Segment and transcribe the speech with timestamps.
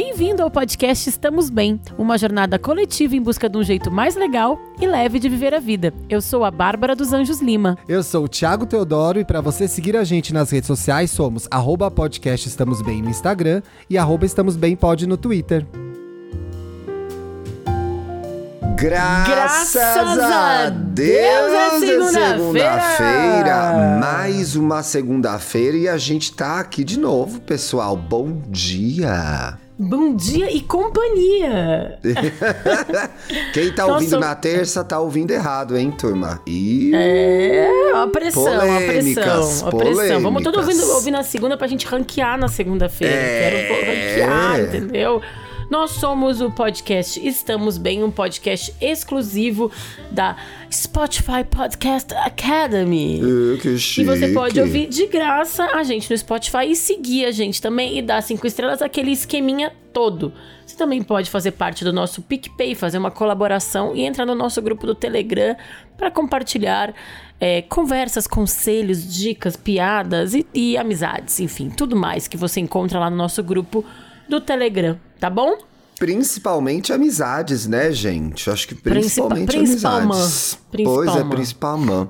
[0.00, 4.56] Bem-vindo ao podcast Estamos Bem, uma jornada coletiva em busca de um jeito mais legal
[4.80, 5.92] e leve de viver a vida.
[6.08, 7.76] Eu sou a Bárbara dos Anjos Lima.
[7.88, 11.48] Eu sou o Thiago Teodoro e para você seguir a gente nas redes sociais somos
[11.50, 15.66] arroba podcast Estamos Bem no Instagram e arroba Estamos Bem Pod no Twitter.
[18.76, 22.92] Graças, Graças a Deus, é segunda-feira.
[22.96, 27.96] Segunda mais uma segunda-feira e a gente tá aqui de novo, pessoal.
[27.96, 29.58] Bom dia.
[29.80, 32.00] Bom dia e companhia.
[33.54, 36.42] Quem tá Nossa, ouvindo na terça tá ouvindo errado, hein, turma?
[36.44, 40.20] E É, ó, a pressão, polêmicas, a pressão, a pressão.
[40.20, 43.14] Vamos todo ouvindo, ouvir na segunda pra gente ranquear na segunda-feira.
[43.14, 43.50] É...
[43.50, 45.22] Quero ranquear, entendeu?
[45.70, 49.70] Nós somos o podcast Estamos Bem, um podcast exclusivo
[50.10, 50.34] da
[50.72, 53.20] Spotify Podcast Academy.
[53.22, 54.00] Uh, que chique.
[54.00, 57.98] E você pode ouvir de graça a gente no Spotify e seguir a gente também
[57.98, 60.32] e dar cinco estrelas, aquele esqueminha todo.
[60.64, 64.62] Você também pode fazer parte do nosso PicPay, fazer uma colaboração e entrar no nosso
[64.62, 65.54] grupo do Telegram
[65.98, 66.94] para compartilhar
[67.38, 73.10] é, conversas, conselhos, dicas, piadas e, e amizades, enfim, tudo mais que você encontra lá
[73.10, 73.84] no nosso grupo
[74.28, 75.58] do Telegram, tá bom?
[75.98, 78.48] Principalmente amizades, né, gente?
[78.48, 80.58] Acho que principalmente Principal, amizades.
[80.70, 82.08] Principal pois é, principal mãe.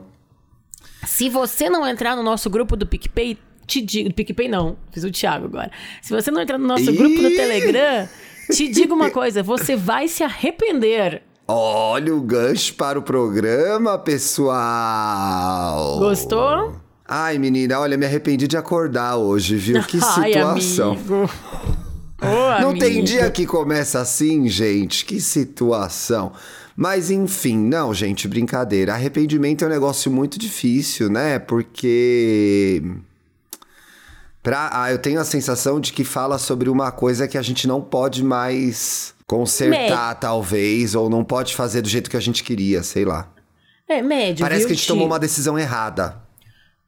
[1.07, 4.13] Se você não entrar no nosso grupo do PicPay, te digo.
[4.13, 5.71] PicPay não, fiz o Thiago agora.
[6.03, 6.97] Se você não entrar no nosso Ih!
[6.97, 8.09] grupo do Telegram,
[8.53, 11.23] te digo uma coisa: você vai se arrepender.
[11.47, 15.99] Olha o gancho para o programa, pessoal.
[15.99, 16.77] Gostou?
[17.07, 19.83] Ai, menina, olha, me arrependi de acordar hoje, viu?
[19.83, 20.93] Que situação.
[20.93, 21.88] Ai,
[22.61, 25.05] não tem dia que começa assim, gente.
[25.05, 26.33] Que situação.
[26.77, 28.95] Mas enfim, não, gente, brincadeira.
[28.95, 31.39] Arrependimento é um negócio muito difícil, né?
[31.39, 32.83] Porque.
[34.43, 37.67] Pra, ah, eu tenho a sensação de que fala sobre uma coisa que a gente
[37.67, 40.21] não pode mais consertar, médio.
[40.21, 43.29] talvez, ou não pode fazer do jeito que a gente queria, sei lá.
[43.89, 44.43] É, médio.
[44.43, 46.17] Parece viu, que a gente tomou uma decisão errada.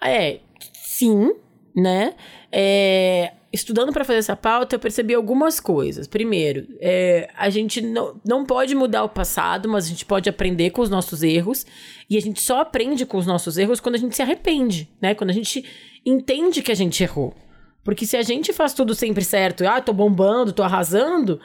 [0.01, 0.39] É,
[0.85, 1.33] sim,
[1.75, 2.15] né?
[2.53, 6.07] É, estudando para fazer essa pauta, eu percebi algumas coisas.
[6.07, 10.71] Primeiro, é, a gente não, não pode mudar o passado, mas a gente pode aprender
[10.71, 11.67] com os nossos erros.
[12.09, 15.15] E a gente só aprende com os nossos erros quando a gente se arrepende, né?
[15.15, 15.65] Quando a gente
[16.07, 17.35] entende que a gente errou.
[17.83, 21.41] Porque se a gente faz tudo sempre certo, ah, tô bombando, tô arrasando,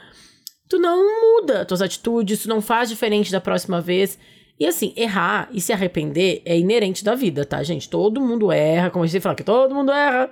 [0.70, 4.20] tu não muda tuas atitudes, tu não faz diferente da próxima vez.
[4.60, 7.90] E assim, errar e se arrepender é inerente da vida, tá, gente?
[7.90, 10.30] Todo mundo erra, como a gente fala que todo mundo erra.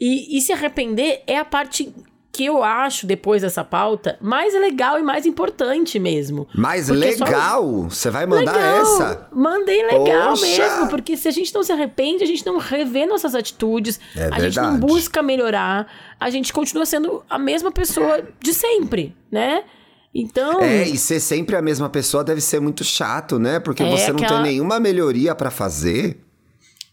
[0.00, 1.92] E, e se arrepender é a parte
[2.36, 6.46] que eu acho, depois dessa pauta, mais legal e mais importante mesmo.
[6.54, 7.84] Mais legal?
[7.84, 8.82] Você vai mandar legal.
[8.82, 9.28] essa?
[9.32, 10.44] Mandei legal Poxa.
[10.44, 14.24] mesmo, porque se a gente não se arrepende, a gente não revê nossas atitudes, é
[14.26, 14.50] a verdade.
[14.52, 15.90] gente não busca melhorar,
[16.20, 19.64] a gente continua sendo a mesma pessoa de sempre, né?
[20.14, 20.60] Então.
[20.60, 23.60] É, e ser sempre a mesma pessoa deve ser muito chato, né?
[23.60, 24.42] Porque é você não aquela...
[24.42, 26.25] tem nenhuma melhoria para fazer.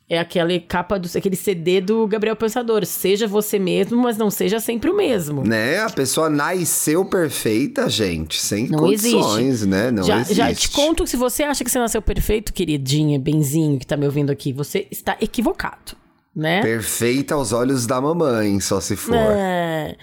[0.10, 2.86] É aquela capa do aquele CD do Gabriel Pensador.
[2.86, 5.44] Seja você mesmo, mas não seja sempre o mesmo.
[5.48, 5.80] Né?
[5.80, 9.68] A pessoa nasceu perfeita, gente, sem não condições, existe.
[9.68, 9.92] né?
[9.92, 10.36] Não já, existe.
[10.36, 13.96] Já te conto que se você acha que você nasceu perfeito, queridinha, benzinho que tá
[13.96, 15.94] me ouvindo aqui, você está equivocado,
[16.36, 16.62] né?
[16.62, 19.16] Perfeita aos olhos da mamãe, só se for.
[19.16, 19.96] É.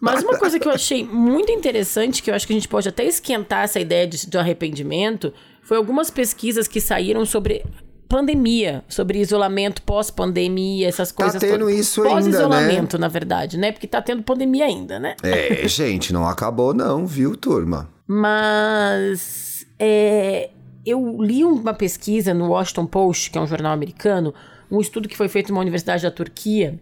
[0.00, 2.88] Mas uma coisa que eu achei muito interessante, que eu acho que a gente pode
[2.88, 7.64] até esquentar essa ideia de, de arrependimento, foi algumas pesquisas que saíram sobre
[8.08, 11.40] pandemia, sobre isolamento pós-pandemia, essas tá coisas.
[11.40, 11.78] Tá tendo todas.
[11.78, 12.20] isso ainda, né?
[12.20, 13.72] Pós-isolamento, na verdade, né?
[13.72, 15.16] Porque tá tendo pandemia ainda, né?
[15.22, 17.90] É, gente, não acabou não, viu, turma?
[18.06, 20.50] Mas é,
[20.84, 24.32] eu li uma pesquisa no Washington Post, que é um jornal americano,
[24.70, 26.78] um estudo que foi feito numa universidade da Turquia,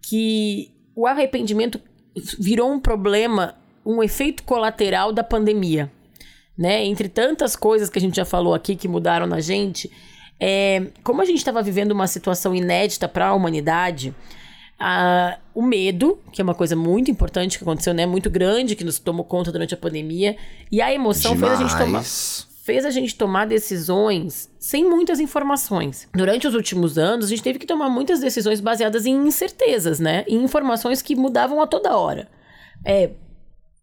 [0.00, 1.80] que o arrependimento
[2.38, 3.54] virou um problema,
[3.84, 5.90] um efeito colateral da pandemia.
[6.56, 6.84] Né?
[6.84, 9.90] Entre tantas coisas que a gente já falou aqui que mudaram na gente,
[10.44, 14.12] é, como a gente estava vivendo uma situação inédita para a humanidade,
[14.76, 18.06] a, o medo, que é uma coisa muito importante que aconteceu, né?
[18.06, 20.36] Muito grande, que nos tomou conta durante a pandemia,
[20.68, 21.52] e a emoção Demais.
[21.52, 22.04] fez a gente tomar
[22.64, 26.08] fez a gente tomar decisões sem muitas informações.
[26.12, 30.24] Durante os últimos anos, a gente teve que tomar muitas decisões baseadas em incertezas, né?
[30.26, 32.28] Em informações que mudavam a toda hora.
[32.84, 33.10] É,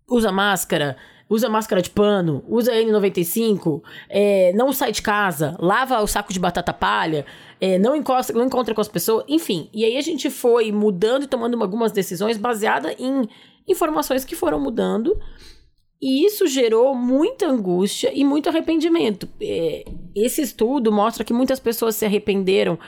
[0.10, 0.98] usa máscara,
[1.30, 6.40] usa máscara de pano, usa N95, é, não sai de casa, lava o saco de
[6.40, 7.26] batata palha,
[7.62, 9.70] é, não, encosta, não encontra com as pessoas, enfim.
[9.72, 13.30] E aí a gente foi mudando e tomando algumas decisões baseadas em
[13.68, 15.20] informações que foram mudando.
[16.02, 19.28] E isso gerou muita angústia e muito arrependimento.
[19.40, 19.84] É,
[20.16, 22.80] esse estudo mostra que muitas pessoas se arrependeram,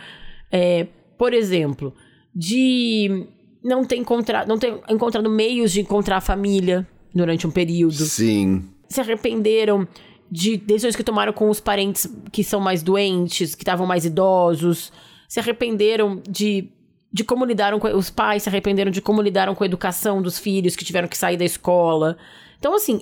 [0.49, 1.93] é, por exemplo,
[2.33, 3.27] de
[3.63, 7.93] não ter, encontrado, não ter encontrado meios de encontrar a família, durante um período.
[7.93, 8.63] Sim.
[8.89, 9.87] Se arrependeram
[10.31, 14.91] de decisões que tomaram com os parentes que são mais doentes, que estavam mais idosos.
[15.27, 16.69] Se arrependeram de,
[17.11, 17.87] de como lidaram com.
[17.89, 21.17] Os pais se arrependeram de como lidaram com a educação dos filhos que tiveram que
[21.17, 22.17] sair da escola.
[22.57, 23.01] Então, assim,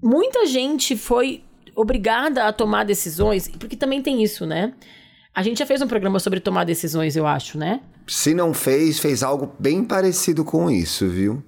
[0.00, 1.42] muita gente foi
[1.74, 4.74] obrigada a tomar decisões, porque também tem isso, né?
[5.34, 7.80] A gente já fez um programa sobre tomar decisões, eu acho, né?
[8.06, 11.42] Se não fez, fez algo bem parecido com isso, viu?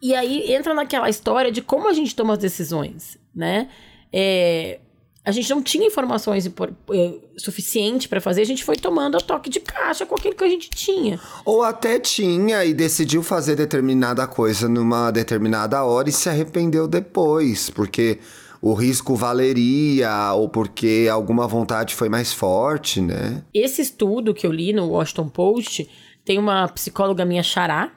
[0.00, 3.68] E aí entra naquela história de como a gente toma as decisões, né?
[4.12, 4.80] É,
[5.24, 9.50] a gente não tinha informações é, suficiente para fazer, a gente foi tomando a toque
[9.50, 11.20] de caixa com aquilo que a gente tinha.
[11.44, 17.68] Ou até tinha e decidiu fazer determinada coisa numa determinada hora e se arrependeu depois,
[17.68, 18.18] porque
[18.62, 23.42] o risco valeria ou porque alguma vontade foi mais forte, né?
[23.52, 25.88] Esse estudo que eu li no Washington Post
[26.24, 27.92] tem uma psicóloga minha xará.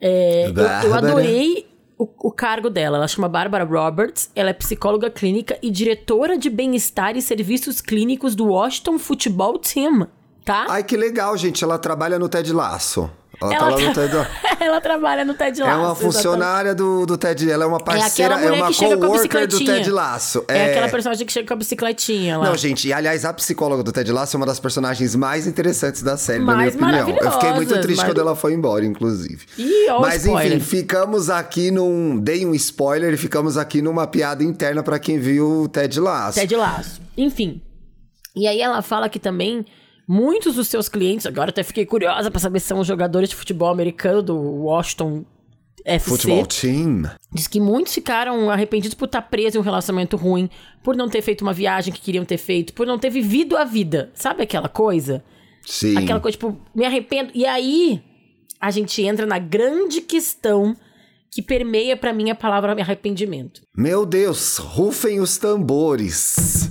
[0.00, 1.66] É, eu, eu, adorei
[1.98, 2.96] o, o, cargo dela.
[2.96, 4.30] Ela chama Barbara Roberts.
[4.34, 10.06] Ela é psicóloga clínica e diretora de bem-estar e serviços clínicos do Washington Football Team.
[10.44, 10.66] Tá?
[10.68, 11.62] Ai, que legal, gente.
[11.64, 13.10] Ela trabalha no Ted Laço.
[13.40, 14.28] Ela, ela, tá lá no TED
[14.60, 15.72] ela trabalha no TED Laço.
[15.72, 17.50] É uma funcionária do, do TED.
[17.50, 20.44] Ela é uma parceira, é, é uma coworker do TED Laço.
[20.48, 20.58] É...
[20.58, 20.70] é...
[20.70, 22.46] aquela personagem que chega com a bicicletinha lá.
[22.46, 26.02] Não, gente, e aliás, a psicóloga do TED Laço é uma das personagens mais interessantes
[26.02, 27.24] da série, mais na minha opinião.
[27.24, 29.46] Eu fiquei muito triste quando ela foi embora, inclusive.
[29.56, 30.56] Ih, Mas spoiler.
[30.56, 32.18] enfim, ficamos aqui num.
[32.18, 36.38] Dei um spoiler e ficamos aqui numa piada interna para quem viu o TED Laço.
[36.38, 37.00] TED Laço.
[37.16, 37.62] Enfim.
[38.34, 39.64] E aí ela fala que também
[40.08, 43.68] Muitos dos seus clientes, agora até fiquei curiosa para saber se são jogadores de futebol
[43.68, 45.26] americano do Washington
[45.84, 46.10] FC.
[46.10, 47.02] Futebol team.
[47.30, 50.48] Diz que muitos ficaram arrependidos por estar presos em um relacionamento ruim,
[50.82, 53.64] por não ter feito uma viagem que queriam ter feito, por não ter vivido a
[53.64, 54.10] vida.
[54.14, 55.22] Sabe aquela coisa?
[55.66, 55.98] Sim.
[55.98, 57.30] Aquela coisa, tipo, me arrependo.
[57.34, 58.02] E aí,
[58.58, 60.74] a gente entra na grande questão
[61.30, 63.60] que permeia para mim a palavra arrependimento.
[63.76, 66.70] Meu Deus, rufem os tambores.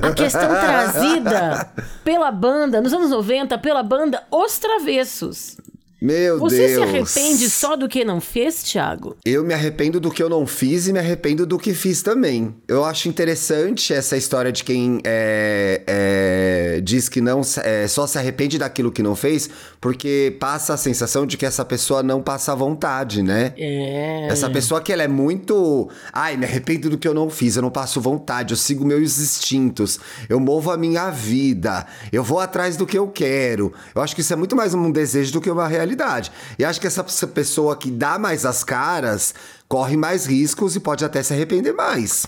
[0.00, 1.70] A questão trazida
[2.02, 5.56] pela banda, nos anos 90, pela banda Os Travessos.
[6.02, 6.72] Meu Você Deus.
[6.72, 9.16] Você se arrepende só do que não fez, Thiago?
[9.24, 12.52] Eu me arrependo do que eu não fiz e me arrependo do que fiz também.
[12.66, 18.18] Eu acho interessante essa história de quem é, é, diz que não é, só se
[18.18, 19.48] arrepende daquilo que não fez,
[19.80, 23.54] porque passa a sensação de que essa pessoa não passa vontade, né?
[23.56, 24.26] É.
[24.28, 25.88] Essa pessoa que ela é muito.
[26.12, 29.20] Ai, me arrependo do que eu não fiz, eu não passo vontade, eu sigo meus
[29.20, 33.72] instintos, eu movo a minha vida, eu vou atrás do que eu quero.
[33.94, 36.32] Eu acho que isso é muito mais um desejo do que uma realidade realidade.
[36.58, 39.34] E acho que essa pessoa que dá mais as caras
[39.68, 42.26] corre mais riscos e pode até se arrepender mais.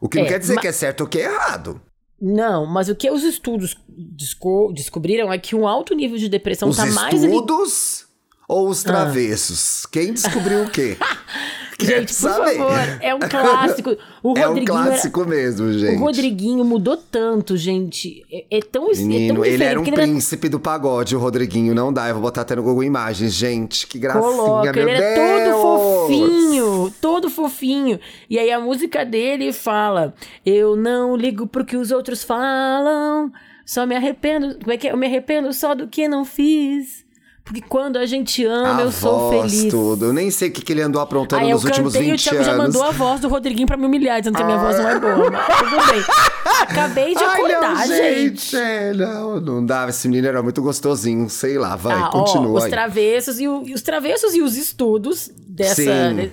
[0.00, 1.80] O que é, não quer dizer que é certo ou que é errado.
[2.20, 6.70] Não, mas o que os estudos desco descobriram é que um alto nível de depressão
[6.70, 7.14] está mais.
[7.14, 8.06] Os estudos
[8.48, 8.88] ou os ah.
[8.88, 9.84] travessos?
[9.84, 9.88] Ah.
[9.92, 10.96] Quem descobriu o quê?
[11.84, 13.96] Gente, por favor, é um clássico.
[14.22, 15.30] O é um clássico era...
[15.30, 15.96] mesmo, gente.
[15.96, 18.24] O Rodriguinho mudou tanto, gente.
[18.30, 20.52] É, é tão, Menino, é tão ele era um príncipe era...
[20.52, 21.74] do pagode, o Rodriguinho.
[21.74, 23.32] Não dá, eu vou botar até no Google Imagens.
[23.32, 25.12] Gente, que gracinha, Coloca, meu ele Deus!
[25.12, 28.00] era todo fofinho, todo fofinho.
[28.28, 30.14] E aí a música dele fala,
[30.44, 33.32] eu não ligo pro que os outros falam,
[33.64, 34.92] só me arrependo, como é que é?
[34.92, 37.01] Eu me arrependo só do que não fiz.
[37.52, 39.70] Porque quando a gente ama, a eu sou feliz.
[39.70, 40.06] tudo.
[40.06, 42.22] Eu nem sei o que, que ele andou aprontando nos últimos 20 anos.
[42.22, 44.56] o Thiago já mandou a voz do Rodriguinho pra me humilhar, dizendo que a minha
[44.56, 45.30] voz não é boa.
[45.30, 46.02] Mas tudo bem.
[46.62, 48.50] Acabei de acordar, Ai, não, gente.
[48.52, 48.96] gente.
[48.96, 49.90] Não, não dava.
[49.90, 51.28] Esse menino era muito gostosinho.
[51.28, 52.58] Sei lá, vai, ah, continua.
[52.58, 55.82] Ó, os travessos e, o, os travessos e os estudos dessa...
[55.82, 56.32] Sim.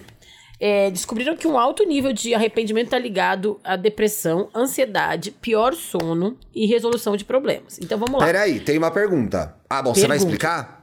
[0.62, 6.38] É, descobriram que um alto nível de arrependimento está ligado à depressão, ansiedade, pior sono
[6.54, 7.80] e resolução de problemas.
[7.82, 8.26] Então vamos lá.
[8.26, 9.56] Peraí, tem uma pergunta.
[9.70, 10.00] Ah, bom, pergunta.
[10.02, 10.79] você vai explicar?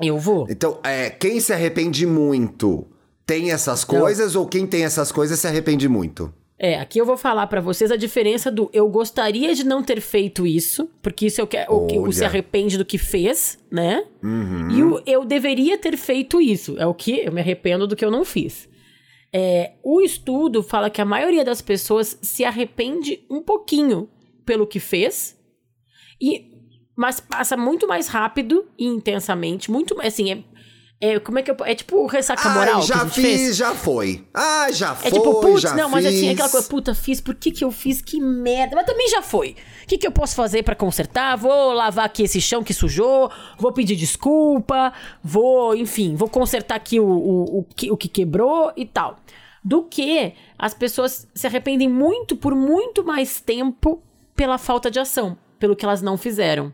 [0.00, 0.46] Eu vou.
[0.48, 2.86] Então, é, quem se arrepende muito
[3.26, 6.32] tem essas coisas ou quem tem essas coisas se arrepende muito?
[6.58, 10.00] É, aqui eu vou falar para vocês a diferença do eu gostaria de não ter
[10.00, 13.58] feito isso, porque isso é o que o, que, o se arrepende do que fez,
[13.68, 14.04] né?
[14.22, 14.70] Uhum.
[14.70, 18.04] E o eu deveria ter feito isso, é o que eu me arrependo do que
[18.04, 18.68] eu não fiz.
[19.32, 24.08] É, o estudo fala que a maioria das pessoas se arrepende um pouquinho
[24.44, 25.36] pelo que fez
[26.20, 26.51] e
[27.02, 30.44] mas passa muito mais rápido e intensamente, muito mais, assim, é,
[31.14, 33.56] é, como é que eu, é tipo ressaca moral já fiz, fez.
[33.56, 34.24] já foi.
[34.32, 35.90] Ah, já foi, É tipo, putz, não, fiz.
[35.90, 38.00] mas assim, aquela coisa, puta, fiz, por que que eu fiz?
[38.00, 38.76] Que merda.
[38.76, 39.56] Mas também já foi.
[39.82, 41.36] O que que eu posso fazer para consertar?
[41.36, 44.92] Vou lavar aqui esse chão que sujou, vou pedir desculpa,
[45.24, 49.18] vou, enfim, vou consertar aqui o, o, o, que, o que quebrou e tal.
[49.64, 54.00] Do que as pessoas se arrependem muito por muito mais tempo
[54.36, 56.72] pela falta de ação, pelo que elas não fizeram.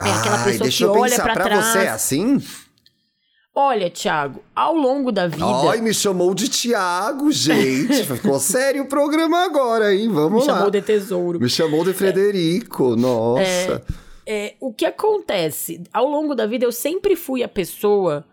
[0.00, 2.42] É aquela pessoa Ai, deixa que eu olha pensar, pra, você é assim?
[3.58, 5.70] Olha, Thiago, ao longo da vida.
[5.70, 8.04] Ai, me chamou de Thiago, gente.
[8.04, 10.10] Ficou sério o programa agora, hein?
[10.10, 10.52] Vamos me lá.
[10.52, 11.40] Me chamou de tesouro.
[11.40, 13.82] Me chamou de Frederico, é, nossa.
[14.26, 15.82] É, é, o que acontece?
[15.90, 18.26] Ao longo da vida, eu sempre fui a pessoa.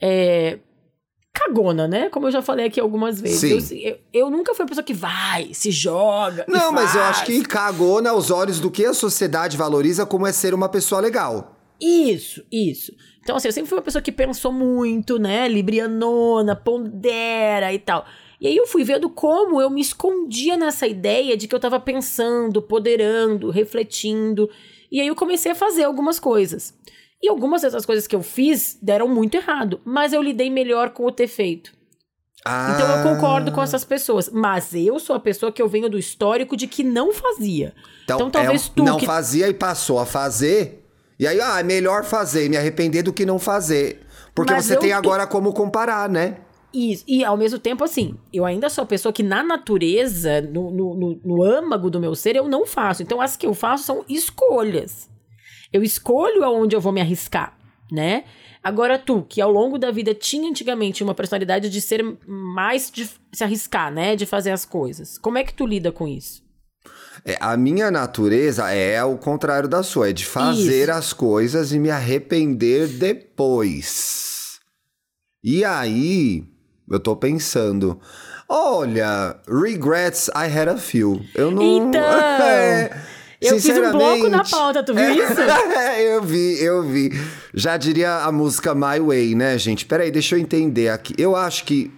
[0.00, 0.58] É,
[1.34, 2.08] cagona, né?
[2.08, 3.70] Como eu já falei aqui algumas vezes.
[3.72, 6.46] Eu, eu, eu, nunca fui a pessoa que vai, se joga.
[6.48, 10.32] Não, mas eu acho que cagona aos olhos do que a sociedade valoriza como é
[10.32, 11.56] ser uma pessoa legal.
[11.80, 12.94] Isso, isso.
[13.20, 15.48] Então, assim, eu sempre fui uma pessoa que pensou muito, né?
[15.48, 18.06] Librianona, pondera e tal.
[18.40, 21.80] E aí eu fui vendo como eu me escondia nessa ideia de que eu tava
[21.80, 24.48] pensando, poderando, refletindo.
[24.90, 26.74] E aí eu comecei a fazer algumas coisas.
[27.22, 31.06] E algumas dessas coisas que eu fiz deram muito errado, mas eu lidei melhor com
[31.06, 31.72] o ter feito.
[32.44, 32.74] Ah.
[32.74, 34.28] Então eu concordo com essas pessoas.
[34.28, 37.74] Mas eu sou a pessoa que eu venho do histórico de que não fazia.
[38.04, 38.84] Então, então talvez é, tu.
[38.84, 39.06] Não que...
[39.06, 40.84] fazia e passou a fazer.
[41.18, 44.04] E aí, ah, é melhor fazer, me arrepender do que não fazer.
[44.34, 46.38] Porque Mas você tem agora como comparar, né?
[46.72, 47.04] Isso.
[47.06, 50.94] E ao mesmo tempo, assim, eu ainda sou a pessoa que na natureza, no, no,
[50.94, 53.00] no, no âmago do meu ser, eu não faço.
[53.00, 55.08] Então, as que eu faço são escolhas.
[55.74, 57.58] Eu escolho aonde eu vou me arriscar,
[57.90, 58.22] né?
[58.62, 63.10] Agora, tu, que ao longo da vida tinha antigamente uma personalidade de ser mais de
[63.32, 64.14] se arriscar, né?
[64.14, 65.18] De fazer as coisas.
[65.18, 66.44] Como é que tu lida com isso?
[67.24, 70.92] É, a minha natureza é o contrário da sua, é de fazer Isso.
[70.92, 74.60] as coisas e me arrepender depois.
[75.42, 76.44] E aí,
[76.88, 77.98] eu tô pensando,
[78.48, 81.20] olha, regrets I had a few.
[81.34, 81.62] Eu não.
[81.62, 82.00] Então.
[82.46, 82.96] é,
[83.46, 85.40] eu fiz um bloco na pauta, tu viu isso?
[86.00, 87.12] eu vi, eu vi.
[87.52, 89.84] Já diria a música My Way, né, gente?
[89.84, 91.14] Peraí, deixa eu entender aqui.
[91.18, 91.92] Eu acho que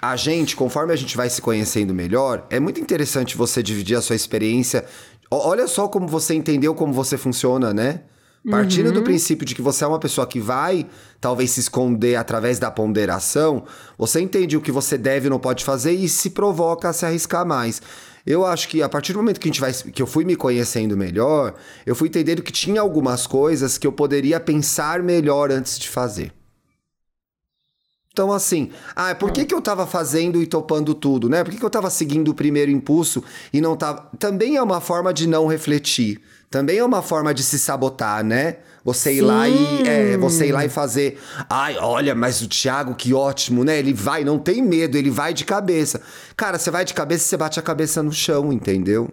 [0.00, 4.00] a gente, conforme a gente vai se conhecendo melhor, é muito interessante você dividir a
[4.00, 4.84] sua experiência.
[5.30, 8.02] Olha só como você entendeu como você funciona, né?
[8.48, 8.94] Partindo uhum.
[8.94, 10.86] do princípio de que você é uma pessoa que vai
[11.20, 13.64] talvez se esconder através da ponderação,
[13.98, 17.04] você entende o que você deve e não pode fazer e se provoca a se
[17.04, 17.82] arriscar mais.
[18.26, 20.36] Eu acho que a partir do momento que a gente vai que eu fui me
[20.36, 21.54] conhecendo melhor,
[21.86, 26.32] eu fui entendendo que tinha algumas coisas que eu poderia pensar melhor antes de fazer.
[28.12, 31.44] Então, assim, ah, por que, que eu tava fazendo e topando tudo, né?
[31.44, 33.22] Por que, que eu tava seguindo o primeiro impulso
[33.52, 34.10] e não tava.
[34.18, 36.20] Também é uma forma de não refletir.
[36.50, 38.56] Também é uma forma de se sabotar, né?
[38.84, 39.22] Você ir Sim.
[39.22, 41.20] lá e é, você ir lá e fazer.
[41.48, 43.78] Ai, olha, mas o Thiago, que ótimo, né?
[43.78, 46.00] Ele vai, não tem medo, ele vai de cabeça.
[46.36, 49.10] Cara, você vai de cabeça e você bate a cabeça no chão, entendeu?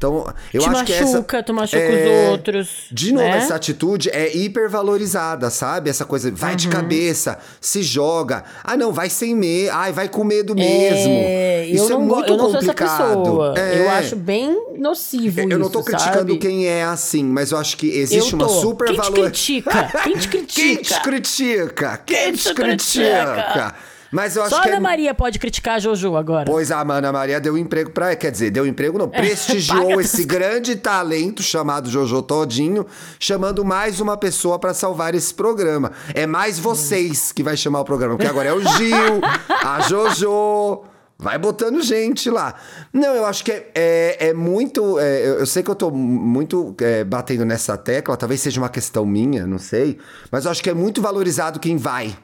[0.00, 1.42] Então, eu Te acho machuca, que essa.
[1.42, 2.68] Tu machuca é, os outros.
[2.90, 3.36] De novo, né?
[3.36, 5.90] essa atitude é hipervalorizada, sabe?
[5.90, 6.56] Essa coisa, vai uhum.
[6.56, 8.42] de cabeça, se joga.
[8.64, 9.70] Ah, não, vai sem medo.
[9.74, 11.12] Ai, vai com medo mesmo.
[11.12, 13.58] É, Isso é não, muito eu não complicado.
[13.58, 13.78] É.
[13.78, 15.38] Eu acho bem nocivo.
[15.38, 16.38] Eu isso, não tô criticando sabe?
[16.38, 19.10] quem é assim, mas eu acho que existe uma super valor.
[19.20, 20.00] Quem te critica?
[20.02, 20.54] Quem te critica?
[20.54, 22.02] Quem te critica?
[22.06, 23.74] Quem te critica?
[24.10, 24.68] Mas eu acho Só que.
[24.68, 24.80] Só a Ana é...
[24.80, 26.50] Maria pode criticar a Jojo agora.
[26.50, 28.14] Pois a Ana Maria deu emprego pra.
[28.16, 29.08] Quer dizer, deu emprego não.
[29.10, 32.86] Prestigiou esse grande talento chamado Jojo Todinho,
[33.18, 35.92] chamando mais uma pessoa para salvar esse programa.
[36.14, 40.84] É mais vocês que vai chamar o programa, porque agora é o Gil, a Jojo.
[41.22, 42.54] Vai botando gente lá.
[42.90, 44.98] Não, eu acho que é, é, é muito.
[44.98, 49.04] É, eu, sei que eu tô muito é, batendo nessa tecla, talvez seja uma questão
[49.04, 49.98] minha, não sei.
[50.30, 52.16] Mas eu acho que é muito valorizado quem vai.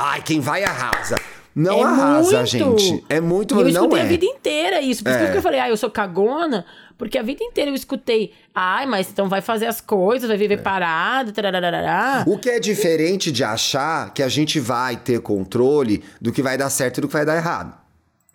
[0.00, 1.16] Ai, quem vai arrasa.
[1.52, 2.46] Não é arrasa, muito.
[2.46, 3.04] gente.
[3.08, 4.02] É muito, e eu não escutei é.
[4.02, 5.02] a vida inteira isso.
[5.02, 5.32] Por isso é.
[5.32, 6.64] que eu falei, ah, eu sou cagona,
[6.96, 10.60] porque a vida inteira eu escutei, ai, mas então vai fazer as coisas, vai viver
[10.60, 10.62] é.
[10.62, 12.22] parado, tarararará.
[12.28, 16.56] O que é diferente de achar que a gente vai ter controle do que vai
[16.56, 17.76] dar certo e do que vai dar errado.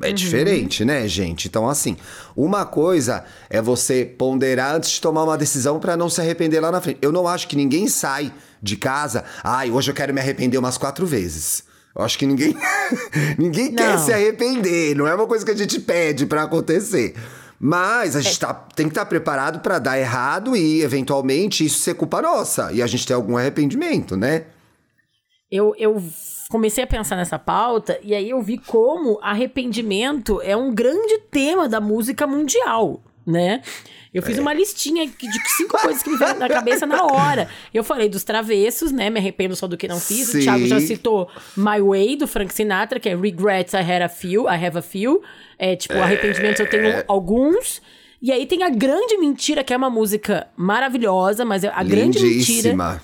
[0.02, 0.14] É uhum.
[0.14, 1.48] diferente, né, gente?
[1.48, 1.96] Então, assim,
[2.36, 6.72] uma coisa é você ponderar antes de tomar uma decisão para não se arrepender lá
[6.72, 6.98] na frente.
[7.02, 10.78] Eu não acho que ninguém sai de casa, ai, hoje eu quero me arrepender umas
[10.78, 11.66] quatro vezes.
[11.94, 12.56] Eu acho que ninguém
[13.38, 13.76] ninguém não.
[13.76, 17.14] quer se arrepender, não é uma coisa que a gente pede para acontecer.
[17.60, 18.48] Mas a gente é.
[18.48, 22.72] tá, tem que estar tá preparado para dar errado e, eventualmente, isso ser culpa nossa.
[22.74, 24.46] E a gente ter algum arrependimento, né?
[25.50, 26.04] Eu, eu
[26.50, 31.70] comecei a pensar nessa pauta e aí eu vi como arrependimento é um grande tema
[31.70, 33.62] da música mundial, né?
[34.14, 34.42] Eu fiz é.
[34.42, 37.50] uma listinha de cinco coisas que me veio na cabeça na hora.
[37.74, 39.10] Eu falei dos travessos, né?
[39.10, 40.28] Me arrependo só do que não fiz.
[40.28, 40.40] Sim.
[40.40, 41.28] O Thiago já citou
[41.58, 44.82] My Way, do Frank Sinatra, que é Regrets I Had a Few, I Have a
[44.84, 45.22] Few.
[45.58, 47.06] É tipo, arrependimentos eu tenho é.
[47.08, 47.82] alguns.
[48.22, 53.02] E aí tem a grande mentira, que é uma música maravilhosa, mas a grande mentira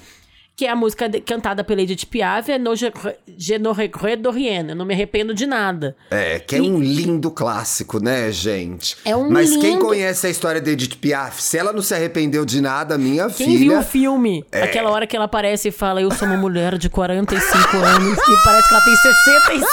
[0.60, 4.30] que é a música de, cantada pela Edith Piaf, é no Je ne regrette de
[4.30, 5.96] rien, eu não me arrependo de nada.
[6.12, 8.98] É, que é um lindo clássico, né, gente?
[9.06, 9.62] É um Mas lindo...
[9.62, 13.28] quem conhece a história de Edith Piaf, se ela não se arrependeu de nada, minha
[13.28, 13.48] quem filha...
[13.48, 14.64] Quem viu o filme, é...
[14.64, 18.44] aquela hora que ela aparece e fala, eu sou uma mulher de 45 anos, e
[18.44, 19.68] parece que ela tem 65.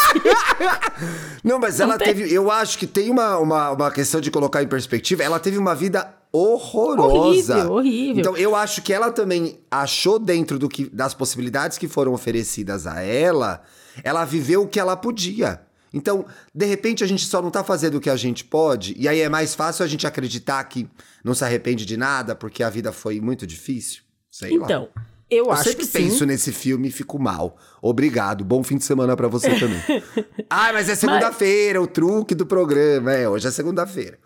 [1.43, 2.33] não, mas ela teve...
[2.33, 5.75] Eu acho que tem uma, uma, uma questão de colocar em perspectiva, ela teve uma
[5.75, 7.57] vida horrorosa.
[7.57, 8.21] Horrível, horrível.
[8.21, 12.87] Então eu acho que ela também achou dentro do que, das possibilidades que foram oferecidas
[12.87, 13.63] a ela,
[14.03, 15.61] ela viveu o que ela podia.
[15.93, 19.09] Então, de repente, a gente só não tá fazendo o que a gente pode, e
[19.09, 20.87] aí é mais fácil a gente acreditar que
[21.25, 24.03] não se arrepende de nada porque a vida foi muito difícil.
[24.31, 25.03] Sei então, lá.
[25.31, 26.27] Eu, eu acho sempre penso sim.
[26.27, 27.57] nesse filme e fico mal.
[27.81, 28.45] Obrigado.
[28.45, 29.81] Bom fim de semana para você também.
[30.51, 31.89] ah, mas é segunda-feira, mas...
[31.89, 33.13] o truque do programa.
[33.13, 34.19] É, hoje é segunda-feira.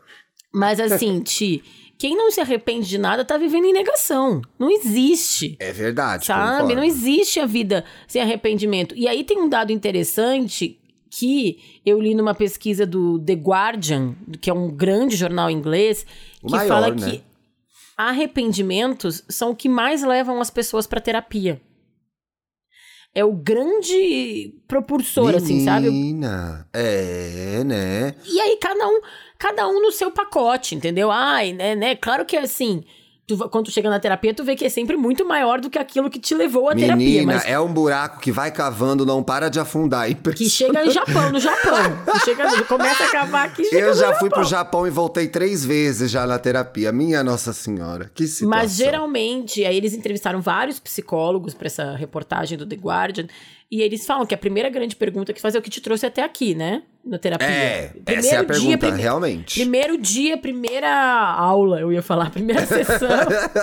[0.53, 1.63] Mas assim, Ti,
[2.01, 4.41] quem não se arrepende de nada tá vivendo em negação.
[4.59, 5.55] Não existe.
[5.61, 6.25] É verdade.
[6.25, 6.63] Sabe?
[6.63, 6.75] Concordo.
[6.77, 8.95] Não existe a vida sem arrependimento.
[8.97, 10.81] E aí tem um dado interessante
[11.11, 16.07] que eu li numa pesquisa do The Guardian, que é um grande jornal inglês,
[16.41, 17.11] que maior, fala né?
[17.11, 17.23] que
[17.99, 21.61] arrependimentos são o que mais levam as pessoas para terapia.
[23.15, 25.89] É o grande propulsor, Menina, assim, sabe?
[26.73, 28.15] É, né?
[28.25, 29.01] E aí cada um,
[29.41, 31.11] cada um no seu pacote, entendeu?
[31.11, 31.97] Ai, né, né?
[31.97, 32.85] Claro que assim,
[33.27, 35.79] tu, quando tu chega na terapia, tu vê que é sempre muito maior do que
[35.79, 37.27] aquilo que te levou à Menina, terapia.
[37.27, 40.07] Mas é um buraco que vai cavando, não para de afundar.
[40.37, 41.71] que chega no Japão, no Japão.
[42.13, 44.43] Que chega, começa a cavar aqui, chega Eu já no fui Japão.
[44.43, 46.93] pro Japão e voltei três vezes já na terapia.
[46.93, 48.49] Minha Nossa Senhora, que situação.
[48.51, 53.27] Mas geralmente, aí eles entrevistaram vários psicólogos para essa reportagem do The Guardian.
[53.73, 56.05] E eles falam que a primeira grande pergunta que faz é o que te trouxe
[56.05, 56.83] até aqui, né?
[57.05, 57.47] Na terapia.
[57.47, 59.55] É, essa é a pergunta, prime- realmente.
[59.61, 63.09] Primeiro dia, primeira aula, eu ia falar, primeira sessão.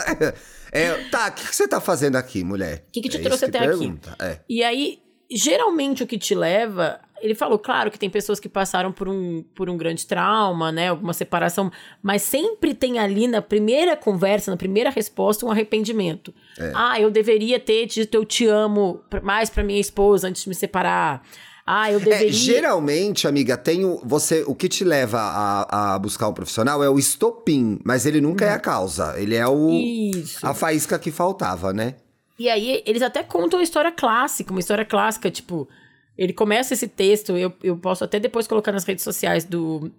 [0.72, 2.86] é, tá, o que, que você tá fazendo aqui, mulher?
[2.88, 3.68] O que, que te É trouxe até aqui?
[3.68, 4.40] pergunta, É.
[4.50, 5.00] E aí,
[5.30, 7.00] geralmente o que te leva.
[7.22, 10.90] Ele falou, claro, que tem pessoas que passaram por um, por um grande trauma, né?
[10.90, 11.72] Alguma separação,
[12.02, 16.34] mas sempre tem ali na primeira conversa, na primeira resposta, um arrependimento.
[16.58, 16.72] É.
[16.76, 20.56] Ah, eu deveria ter dito eu te amo mais pra minha esposa antes de me
[20.56, 21.24] separar.
[21.70, 22.30] Ah, eu deveria.
[22.30, 26.82] É, geralmente, amiga, tem o, você, o que te leva a, a buscar um profissional
[26.82, 29.20] é o estopim, mas ele nunca é a causa.
[29.20, 30.48] Ele é o Isso.
[30.48, 31.96] a faísca que faltava, né?
[32.40, 35.68] E aí, eles até contam uma história clássica, uma história clássica, tipo,
[36.18, 39.92] ele começa esse texto, eu, eu posso até depois colocar nas redes sociais do,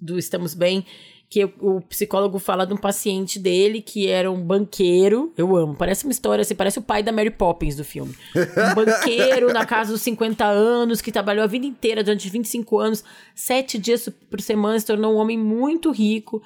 [0.00, 0.84] do Estamos Bem,
[1.28, 6.04] que o, psicólogo fala de um paciente dele que era um banqueiro, eu amo, parece
[6.04, 8.14] uma história assim, parece o pai da Mary Poppins do filme.
[8.36, 13.02] Um banqueiro na casa dos 50 anos, que trabalhou a vida inteira, durante 25 anos,
[13.34, 16.40] sete dias por semana, se tornou um homem muito rico,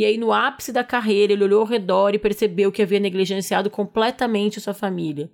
[0.00, 3.68] e aí, no ápice da carreira, ele olhou ao redor e percebeu que havia negligenciado
[3.68, 5.30] completamente sua família.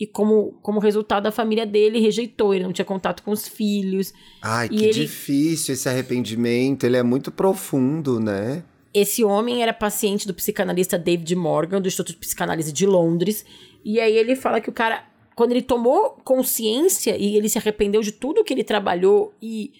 [0.00, 4.14] E como, como resultado, a família dele rejeitou, ele não tinha contato com os filhos.
[4.40, 6.84] Ai, que ele- difícil esse arrependimento.
[6.84, 8.64] Ele é muito profundo, né?
[8.94, 13.44] Esse homem era paciente do psicanalista David Morgan, do Instituto de Psicanálise de Londres.
[13.84, 15.04] E aí ele fala que o cara,
[15.36, 19.70] quando ele tomou consciência e ele se arrependeu de tudo que ele trabalhou e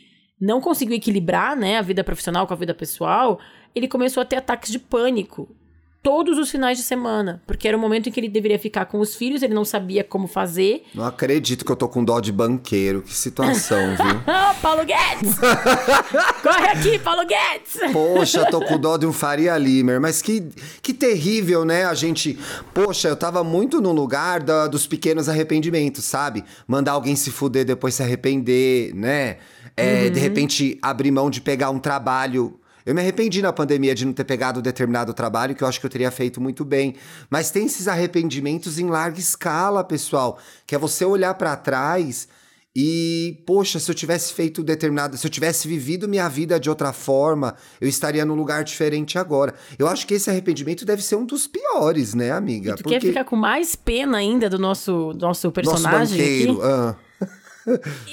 [0.41, 3.41] não conseguiu equilibrar, né, a vida profissional com a vida pessoal,
[3.75, 5.55] ele começou a ter ataques de pânico
[6.03, 9.01] todos os finais de semana, porque era o momento em que ele deveria ficar com
[9.01, 10.85] os filhos, ele não sabia como fazer.
[10.95, 13.03] Não acredito que eu tô com dó de banqueiro.
[13.03, 14.21] Que situação, viu?
[14.63, 15.37] Paulo Guedes!
[16.43, 17.93] Corre aqui, Paulo Guedes!
[17.93, 20.49] Poxa, tô com dó de um Faria Limer, mas que,
[20.83, 21.85] que terrível, né?
[21.85, 22.39] A gente.
[22.73, 26.45] Poxa, eu tava muito no lugar da- dos pequenos arrependimentos, sabe?
[26.67, 29.37] Mandar alguém se fuder, depois se arrepender, né?
[29.77, 32.60] É, De repente, abrir mão de pegar um trabalho.
[32.91, 35.87] Eu me arrependi na pandemia de não ter pegado determinado trabalho, que eu acho que
[35.87, 36.97] eu teria feito muito bem.
[37.31, 42.27] Mas tem esses arrependimentos em larga escala, pessoal, que é você olhar pra trás
[42.75, 46.93] e, poxa, se eu tivesse feito determinado, se eu tivesse vivido minha vida de outra
[46.93, 49.55] forma, eu estaria num lugar diferente agora.
[49.79, 52.75] Eu acho que esse arrependimento deve ser um dos piores, né, amiga?
[52.75, 56.53] Tu quer ficar com mais pena ainda do nosso, do nosso nosso personagem banqueiro.
[56.55, 56.63] aqui?
[56.65, 56.97] ah,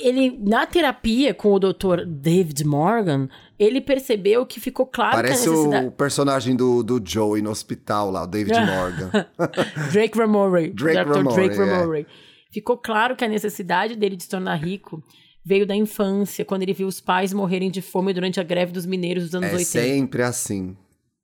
[0.01, 2.05] Ele, na terapia com o Dr.
[2.05, 5.87] David Morgan, ele percebeu que ficou claro parece que a necessidade...
[5.87, 9.11] o personagem do, do Joey no hospital lá, o David Morgan.
[9.91, 10.69] Drake Ramore.
[10.69, 11.17] Drake Dr.
[11.17, 11.65] Ramore, Drake é.
[11.65, 12.07] Ramore.
[12.51, 15.03] Ficou claro que a necessidade dele de se tornar rico
[15.43, 18.85] veio da infância, quando ele viu os pais morrerem de fome durante a greve dos
[18.85, 19.65] mineiros dos anos É 80.
[19.65, 20.75] sempre assim.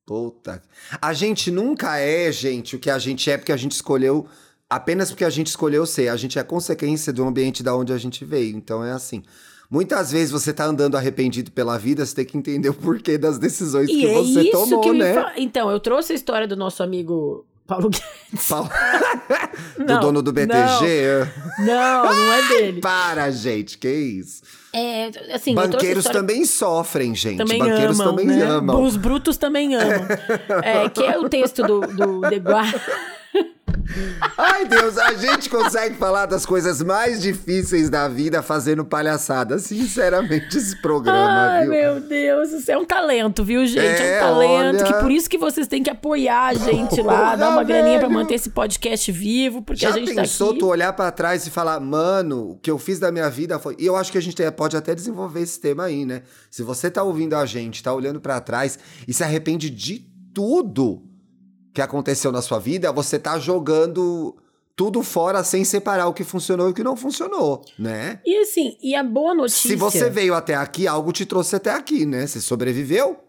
[0.06, 0.62] Puta.
[1.02, 4.28] A gente nunca é, gente, o que a gente é porque a gente escolheu.
[4.74, 6.08] Apenas porque a gente escolheu ser.
[6.08, 8.58] A gente é consequência do ambiente da onde a gente veio.
[8.58, 9.22] Então é assim.
[9.70, 13.38] Muitas vezes você tá andando arrependido pela vida, você tem que entender o porquê das
[13.38, 15.14] decisões E que é você tomou, que né?
[15.14, 15.34] fa...
[15.38, 18.48] Então, eu trouxe a história do nosso amigo Paulo Guedes.
[18.48, 18.70] Paulo...
[19.78, 21.28] do dono do BTG?
[21.60, 22.82] Não, não, não é dele.
[22.82, 24.42] Para, gente, que isso?
[24.74, 26.20] É, assim, Banqueiros história...
[26.20, 27.38] também sofrem, gente.
[27.38, 28.44] Também Banqueiros amam, também né?
[28.44, 28.84] amam.
[28.84, 30.08] Os brutos também amam.
[30.64, 32.82] é, que é o texto do, do The Guardian.
[34.38, 39.60] Ai, Deus, a gente consegue falar das coisas mais difíceis da vida fazendo palhaçada.
[39.60, 41.72] Sinceramente, esse programa, Ai, viu?
[41.72, 44.02] meu Deus, isso é um talento, viu, gente?
[44.02, 44.84] É, é um talento olha...
[44.86, 48.10] que por isso que vocês têm que apoiar a gente lá, dar uma graninha pra
[48.10, 50.60] manter esse podcast vivo, porque Já a gente pensou tá aqui...
[50.60, 53.76] tu olhar pra trás e falar, mano, o que eu fiz da minha vida foi...
[53.78, 56.24] E eu acho que a gente pode até desenvolver esse tema aí, né?
[56.50, 60.00] Se você tá ouvindo a gente, tá olhando para trás e se arrepende de
[60.34, 61.13] tudo
[61.74, 64.36] que aconteceu na sua vida, você tá jogando
[64.76, 68.20] tudo fora sem separar o que funcionou e o que não funcionou, né?
[68.26, 69.70] E assim, e a boa notícia.
[69.70, 72.26] Se você veio até aqui, algo te trouxe até aqui, né?
[72.26, 73.20] Você sobreviveu.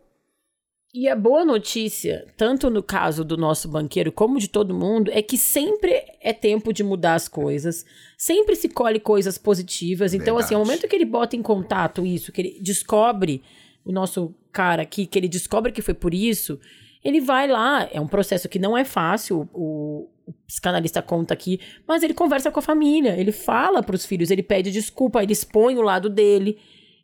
[0.97, 5.21] E a boa notícia, tanto no caso do nosso banqueiro como de todo mundo, é
[5.21, 7.85] que sempre é tempo de mudar as coisas,
[8.17, 10.15] sempre se colhe coisas positivas.
[10.15, 10.45] Então, Verdade.
[10.45, 13.43] assim, ao momento que ele bota em contato isso, que ele descobre
[13.85, 16.61] o nosso cara aqui, que ele descobre que foi por isso,
[17.05, 21.61] ele vai lá, é um processo que não é fácil, o, o psicanalista conta aqui,
[21.87, 25.33] mas ele conversa com a família, ele fala para os filhos, ele pede desculpa, ele
[25.33, 26.59] expõe o lado dele.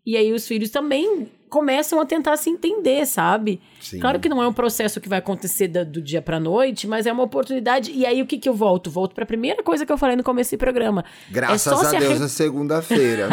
[0.05, 3.61] E aí os filhos também começam a tentar se entender, sabe?
[3.81, 3.99] Sim.
[3.99, 7.07] Claro que não é um processo que vai acontecer do, do dia pra noite, mas
[7.07, 7.91] é uma oportunidade.
[7.91, 8.91] E aí o que que eu volto?
[8.91, 11.05] Volto pra primeira coisa que eu falei no começo do programa.
[11.31, 12.25] Graças é a Deus arre...
[12.25, 13.29] é segunda-feira.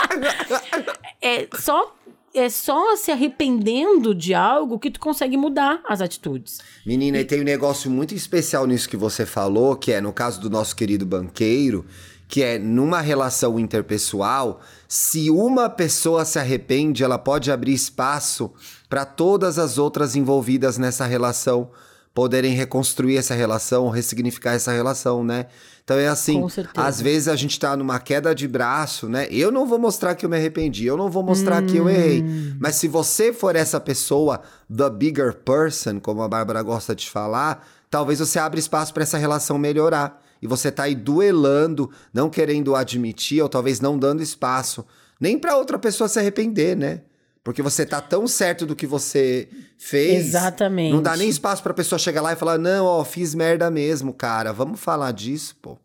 [1.20, 1.94] é só
[2.34, 6.58] é só se arrependendo de algo que tu consegue mudar as atitudes.
[6.84, 10.40] Menina, e tem um negócio muito especial nisso que você falou, que é no caso
[10.40, 11.84] do nosso querido banqueiro,
[12.26, 18.50] que é numa relação interpessoal, se uma pessoa se arrepende, ela pode abrir espaço
[18.88, 21.70] para todas as outras envolvidas nessa relação
[22.14, 25.46] poderem reconstruir essa relação, ressignificar essa relação, né?
[25.84, 29.26] Então é assim, às vezes a gente tá numa queda de braço, né?
[29.30, 31.66] Eu não vou mostrar que eu me arrependi, eu não vou mostrar hum.
[31.66, 32.22] que eu errei.
[32.22, 32.56] Hum.
[32.60, 34.42] Mas se você for essa pessoa,
[34.74, 39.18] the bigger person, como a Bárbara gosta de falar, talvez você abra espaço para essa
[39.18, 40.22] relação melhorar.
[40.40, 44.84] E você tá aí duelando, não querendo admitir, ou talvez não dando espaço,
[45.20, 47.02] nem para outra pessoa se arrepender, né?
[47.44, 50.26] Porque você tá tão certo do que você fez.
[50.26, 50.92] Exatamente.
[50.92, 54.12] Não dá nem espaço pra pessoa chegar lá e falar: não, ó, fiz merda mesmo,
[54.12, 54.52] cara.
[54.52, 55.76] Vamos falar disso, pô.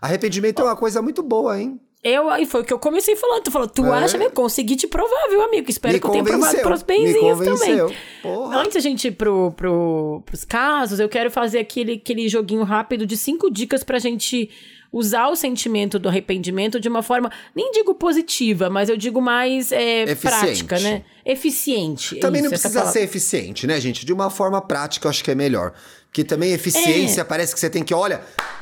[0.00, 0.62] Arrependimento oh.
[0.62, 1.80] é uma coisa muito boa, hein?
[2.04, 3.44] Eu, e foi o que eu comecei falando.
[3.44, 3.90] Tu falou, tu é.
[3.90, 4.30] acha, meu?
[4.32, 5.70] Consegui te provar, viu, amigo?
[5.70, 7.78] Espero Me que eu tenha provado pros benzinhos também.
[8.20, 8.56] Porra.
[8.60, 13.06] Antes a gente ir pro, pro, pros casos, eu quero fazer aquele, aquele joguinho rápido
[13.06, 14.50] de cinco dicas pra gente
[14.92, 19.72] usar o sentimento do arrependimento de uma forma, nem digo positiva, mas eu digo mais
[19.72, 21.02] é, prática, né?
[21.24, 22.16] Eficiente.
[22.16, 24.04] Também isso, não precisa ser eficiente, né, gente?
[24.04, 25.72] De uma forma prática, eu acho que é melhor.
[26.12, 27.24] Porque também eficiência é.
[27.24, 28.20] parece que você tem que, olha,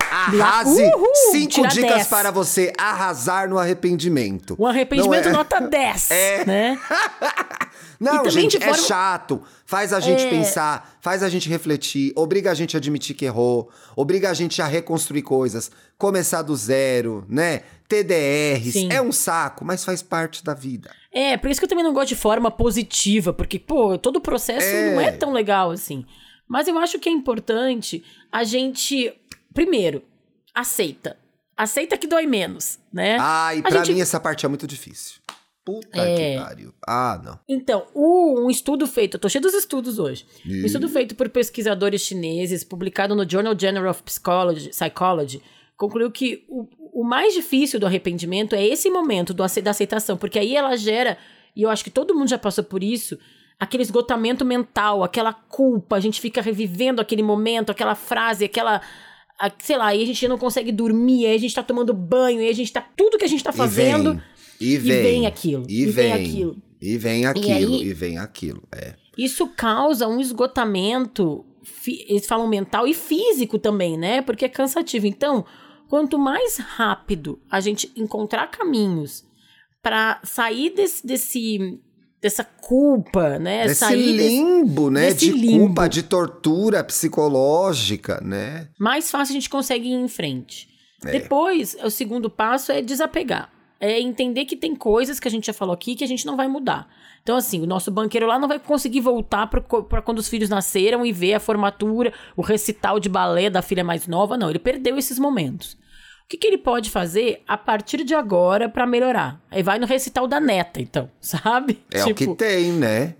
[0.08, 2.06] arrase Uhul, cinco dicas 10.
[2.06, 4.54] para você arrasar no arrependimento.
[4.56, 5.32] O arrependimento é...
[5.32, 6.44] nota 10, é.
[6.44, 6.80] né?
[7.98, 8.76] Não, gente, é forma...
[8.76, 9.42] é chato.
[9.66, 10.30] Faz a gente é...
[10.30, 14.62] pensar, faz a gente refletir, obriga a gente a admitir que errou, obriga a gente
[14.62, 17.62] a reconstruir coisas, começar do zero, né?
[17.88, 18.88] TDRs, Sim.
[18.92, 20.88] é um saco, mas faz parte da vida.
[21.12, 24.20] É, por isso que eu também não gosto de forma positiva, porque, pô, todo o
[24.20, 24.94] processo é...
[24.94, 26.06] não é tão legal assim.
[26.50, 29.14] Mas eu acho que é importante a gente,
[29.54, 30.02] primeiro,
[30.52, 31.16] aceita.
[31.56, 33.16] Aceita que dói menos, né?
[33.20, 33.94] Ah, e a pra gente...
[33.94, 35.20] mim essa parte é muito difícil.
[35.64, 36.16] Puta é...
[36.16, 36.74] que pariu.
[36.84, 37.38] Ah, não.
[37.48, 40.26] Então, o, um estudo feito, eu tô cheio dos estudos hoje.
[40.44, 40.62] E...
[40.62, 45.40] Um estudo feito por pesquisadores chineses, publicado no Journal General of Psychology, Psychology
[45.76, 50.38] concluiu que o, o mais difícil do arrependimento é esse momento do, da aceitação, porque
[50.40, 51.16] aí ela gera,
[51.54, 53.16] e eu acho que todo mundo já passou por isso,
[53.60, 58.80] aquele esgotamento mental, aquela culpa, a gente fica revivendo aquele momento, aquela frase, aquela
[59.58, 62.48] sei lá, aí a gente não consegue dormir, aí a gente tá tomando banho, aí
[62.48, 62.86] a gente tá.
[62.96, 64.20] Tudo que a gente tá fazendo.
[64.60, 65.64] E vem, e vem aquilo.
[65.68, 66.62] E, e vem, vem, aquilo.
[66.80, 68.62] E vem aquilo, e, aí, e, vem aquilo.
[68.72, 68.94] É.
[69.16, 71.44] Isso causa um esgotamento,
[71.86, 74.20] eles falam mental e físico também, né?
[74.20, 75.06] Porque é cansativo.
[75.06, 75.44] Então,
[75.88, 79.24] quanto mais rápido a gente encontrar caminhos
[79.82, 81.80] para sair desse, desse
[82.20, 83.66] dessa culpa, né?
[83.66, 85.12] Desse Sair limbo, desse, né?
[85.12, 85.66] Desse de limbo.
[85.66, 88.68] culpa, de tortura psicológica, né?
[88.78, 90.68] Mais fácil a gente consegue ir em frente.
[91.04, 91.12] É.
[91.12, 95.54] Depois, o segundo passo é desapegar é entender que tem coisas que a gente já
[95.54, 96.86] falou aqui que a gente não vai mudar.
[97.22, 101.04] Então, assim, o nosso banqueiro lá não vai conseguir voltar para quando os filhos nasceram
[101.04, 104.36] e ver a formatura, o recital de balé da filha mais nova.
[104.36, 105.78] Não, ele perdeu esses momentos.
[106.30, 109.42] O que, que ele pode fazer a partir de agora para melhorar?
[109.50, 111.82] Aí vai no recital da neta, então, sabe?
[111.90, 113.16] É tipo, o que tipo, tem, né?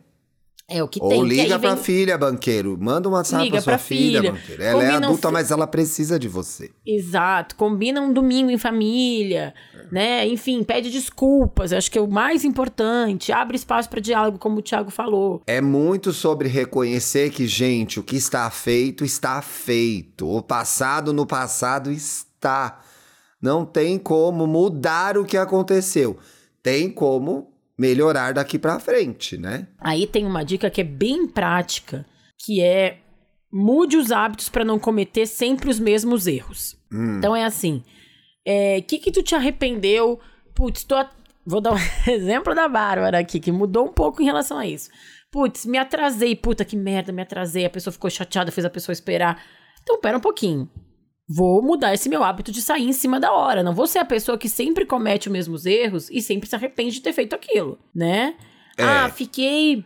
[0.68, 1.24] É o que Ou tem.
[1.24, 1.70] liga vem...
[1.72, 2.78] pra filha, banqueiro.
[2.80, 4.62] Manda um WhatsApp liga pra sua filha, filha banqueiro.
[4.62, 6.70] Ela é adulta, mas ela precisa de você.
[6.86, 7.56] Exato.
[7.56, 9.86] Combina um domingo em família, é.
[9.90, 10.28] né?
[10.28, 11.72] Enfim, pede desculpas.
[11.72, 13.32] Acho que é o mais importante.
[13.32, 15.42] Abre espaço para diálogo, como o Thiago falou.
[15.48, 20.30] É muito sobre reconhecer que, gente, o que está feito, está feito.
[20.30, 22.78] O passado no passado está.
[23.40, 26.18] Não tem como mudar o que aconteceu.
[26.62, 29.66] Tem como melhorar daqui para frente, né?
[29.78, 32.04] Aí tem uma dica que é bem prática,
[32.38, 32.98] que é
[33.50, 36.76] mude os hábitos para não cometer sempre os mesmos erros.
[36.92, 37.16] Hum.
[37.16, 37.82] Então é assim, o
[38.44, 40.20] é, que que tu te arrependeu?
[40.54, 40.96] Putz, tô
[41.46, 44.90] vou dar um exemplo da Bárbara aqui, que mudou um pouco em relação a isso.
[45.32, 48.92] Putz, me atrasei, puta que merda, me atrasei, a pessoa ficou chateada, fez a pessoa
[48.92, 49.42] esperar.
[49.82, 50.68] Então pera um pouquinho
[51.32, 53.62] vou mudar esse meu hábito de sair em cima da hora.
[53.62, 56.94] Não vou ser a pessoa que sempre comete os mesmos erros e sempre se arrepende
[56.94, 58.34] de ter feito aquilo, né?
[58.76, 58.82] É.
[58.82, 59.84] Ah, fiquei.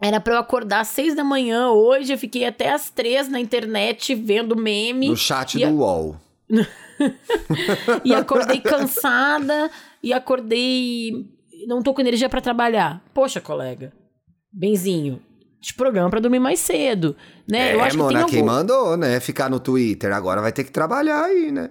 [0.00, 3.38] Era pra eu acordar às seis da manhã hoje, eu fiquei até às três na
[3.38, 5.08] internet vendo meme.
[5.08, 5.70] No chat do a...
[5.70, 6.16] UOL.
[8.04, 9.70] e acordei cansada
[10.02, 11.12] e acordei.
[11.66, 13.02] Não tô com energia para trabalhar.
[13.12, 13.92] Poxa, colega.
[14.52, 15.20] Benzinho,
[15.66, 17.70] te programa para dormir mais cedo, né?
[17.70, 19.18] É, eu acho Mona, que tem quem mandou, né?
[19.18, 21.70] Ficar no Twitter, agora vai ter que trabalhar aí, né?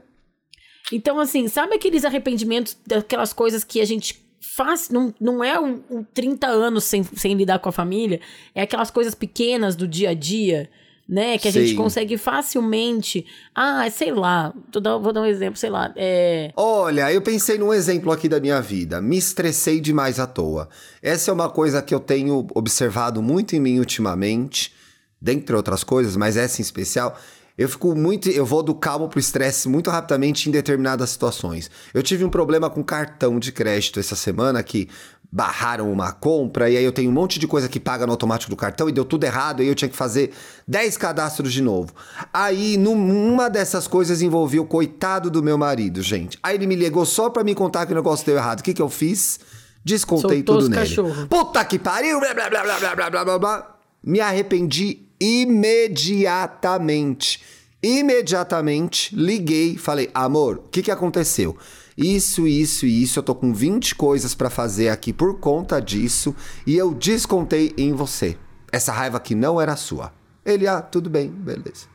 [0.91, 5.81] Então, assim, sabe aqueles arrependimentos daquelas coisas que a gente faz, não, não é um,
[5.89, 8.19] um 30 anos sem, sem lidar com a família,
[8.53, 10.69] é aquelas coisas pequenas do dia a dia,
[11.07, 11.37] né?
[11.37, 11.61] Que a Sim.
[11.61, 13.25] gente consegue facilmente.
[13.53, 14.53] Ah, sei lá,
[15.01, 15.93] vou dar um exemplo, sei lá.
[15.95, 16.51] É...
[16.55, 19.01] Olha, eu pensei num exemplo aqui da minha vida.
[19.01, 20.67] Me estressei demais à toa.
[21.01, 24.73] Essa é uma coisa que eu tenho observado muito em mim ultimamente,
[25.21, 27.17] dentre outras coisas, mas essa em especial.
[27.57, 28.29] Eu fico muito.
[28.29, 31.71] Eu vou do calmo pro estresse muito rapidamente em determinadas situações.
[31.93, 34.89] Eu tive um problema com cartão de crédito essa semana que
[35.35, 38.49] barraram uma compra e aí eu tenho um monte de coisa que paga no automático
[38.49, 40.31] do cartão e deu tudo errado e eu tinha que fazer
[40.65, 41.91] 10 cadastros de novo.
[42.31, 46.39] Aí, numa dessas coisas envolvia o coitado do meu marido, gente.
[46.41, 48.61] Aí ele me ligou só pra me contar que o negócio deu errado.
[48.61, 49.41] O que que eu fiz?
[49.83, 50.83] Descontei Soltou tudo nele.
[50.83, 51.27] Cachorro.
[51.27, 52.17] Puta que pariu!
[52.21, 53.75] Blá, blá, blá, blá, blá, blá, blá, blá.
[54.01, 57.43] Me arrependi imediatamente.
[57.83, 61.57] Imediatamente liguei, falei: "Amor, o que que aconteceu?"
[61.97, 66.35] Isso, isso e isso, eu tô com 20 coisas para fazer aqui por conta disso
[66.67, 68.37] e eu descontei em você.
[68.71, 70.13] Essa raiva aqui não era sua.
[70.45, 71.87] Ele, ah, tudo bem, beleza.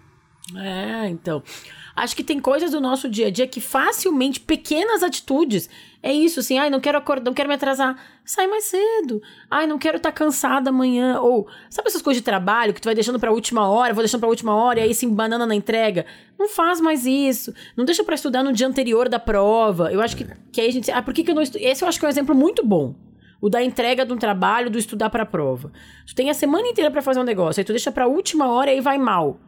[0.56, 1.42] É, então.
[2.00, 5.68] Acho que tem coisas do nosso dia a dia que facilmente, pequenas atitudes,
[6.02, 7.94] é isso, assim, ai, não quero acordar, não quero me atrasar.
[8.24, 9.20] Sai mais cedo.
[9.50, 11.20] Ai, não quero estar tá cansada amanhã.
[11.20, 14.20] Ou, sabe essas coisas de trabalho que tu vai deixando pra última hora, vou deixando
[14.20, 16.06] pra última hora e aí se banana na entrega?
[16.38, 17.52] Não faz mais isso.
[17.76, 19.92] Não deixa para estudar no dia anterior da prova.
[19.92, 20.90] Eu acho que, que aí a gente.
[20.90, 21.62] Ah, por que, que eu não estudo?
[21.62, 22.94] Esse eu acho que é um exemplo muito bom.
[23.42, 25.70] O da entrega de um trabalho, do estudar pra prova.
[26.06, 28.70] Tu tem a semana inteira para fazer um negócio, aí tu deixa pra última hora
[28.70, 29.38] e aí vai mal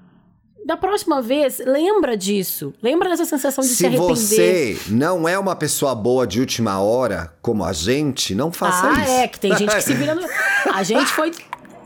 [0.65, 2.73] da próxima vez, lembra disso.
[2.83, 4.17] Lembra dessa sensação de se, se arrepender.
[4.17, 8.89] Se você não é uma pessoa boa de última hora, como a gente, não faça
[8.89, 9.11] ah, isso.
[9.11, 10.23] Ah, é, que tem gente que se vira no...
[10.73, 11.33] A gente foi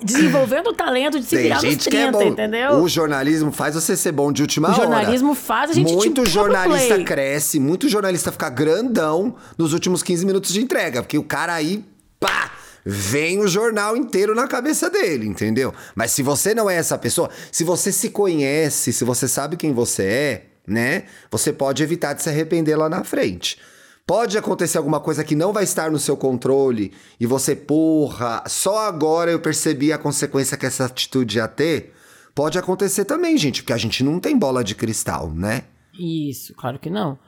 [0.03, 2.23] desenvolvendo o talento de se tem virar gente nos 30, que é bom.
[2.23, 2.73] entendeu?
[2.75, 4.79] O jornalismo faz você ser bom de última hora.
[4.79, 5.41] O jornalismo hora.
[5.41, 10.61] faz a gente Muito jornalista cresce, muito jornalista fica grandão nos últimos 15 minutos de
[10.61, 11.85] entrega, porque o cara aí,
[12.21, 12.51] pá,
[12.89, 15.75] vem o jornal inteiro na cabeça dele, entendeu?
[15.93, 19.73] Mas se você não é essa pessoa, se você se conhece, se você sabe quem
[19.73, 21.05] você é, né?
[21.29, 23.59] Você pode evitar de se arrepender lá na frente.
[24.07, 28.87] Pode acontecer alguma coisa que não vai estar no seu controle e você, porra, só
[28.87, 31.93] agora eu percebi a consequência que essa atitude ia ter.
[32.33, 35.65] Pode acontecer também, gente, porque a gente não tem bola de cristal, né?
[35.99, 37.19] Isso, claro que não.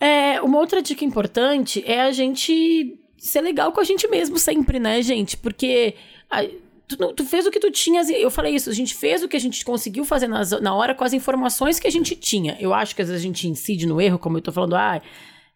[0.00, 4.78] É, uma outra dica importante é a gente ser legal com a gente mesmo sempre,
[4.78, 5.36] né, gente?
[5.36, 5.94] Porque
[6.30, 6.44] a,
[6.88, 8.08] tu, tu, fez o que tu tinhas.
[8.08, 10.94] Eu falei isso, a gente fez o que a gente conseguiu fazer nas, na hora
[10.94, 12.56] com as informações que a gente tinha.
[12.60, 15.00] Eu acho que às vezes a gente incide no erro, como eu tô falando, ah,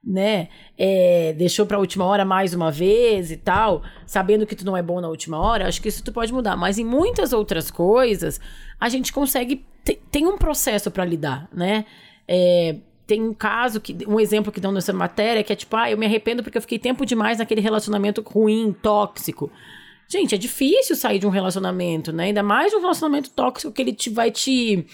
[0.02, 0.48] né?
[0.78, 4.82] É, deixou pra última hora mais uma vez e tal, sabendo que tu não é
[4.82, 6.56] bom na última hora, acho que isso tu pode mudar.
[6.56, 8.40] Mas em muitas outras coisas,
[8.78, 9.64] a gente consegue.
[10.10, 11.84] Tem um processo para lidar, né?
[12.26, 12.76] É,
[13.10, 15.98] tem um caso, que um exemplo que dão nessa matéria, que é tipo, ah, eu
[15.98, 19.50] me arrependo porque eu fiquei tempo demais naquele relacionamento ruim, tóxico.
[20.08, 22.26] Gente, é difícil sair de um relacionamento, né?
[22.26, 24.86] Ainda mais um relacionamento tóxico que ele te, vai te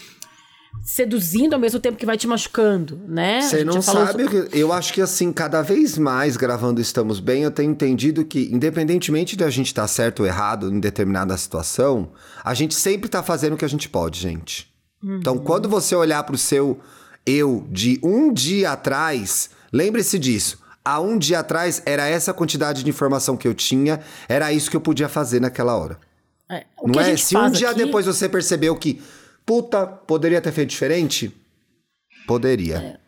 [0.81, 3.41] seduzindo ao mesmo tempo que vai te machucando, né?
[3.41, 4.49] Você não sabe, sobre...
[4.51, 9.35] eu acho que assim, cada vez mais gravando Estamos Bem, eu tenho entendido que independentemente
[9.35, 12.09] de a gente estar tá certo ou errado em determinada situação,
[12.43, 14.73] a gente sempre está fazendo o que a gente pode, gente.
[15.03, 15.17] Uhum.
[15.17, 16.79] Então, quando você olhar para o seu
[17.27, 20.65] eu de um dia atrás, lembre-se disso.
[20.83, 24.77] Há um dia atrás era essa quantidade de informação que eu tinha, era isso que
[24.77, 25.99] eu podia fazer naquela hora.
[26.49, 27.17] É, não é?
[27.17, 27.83] Se um dia aqui...
[27.83, 29.01] depois você percebeu que,
[29.45, 31.35] puta, poderia ter feito diferente,
[32.25, 32.77] poderia.
[32.77, 32.99] É.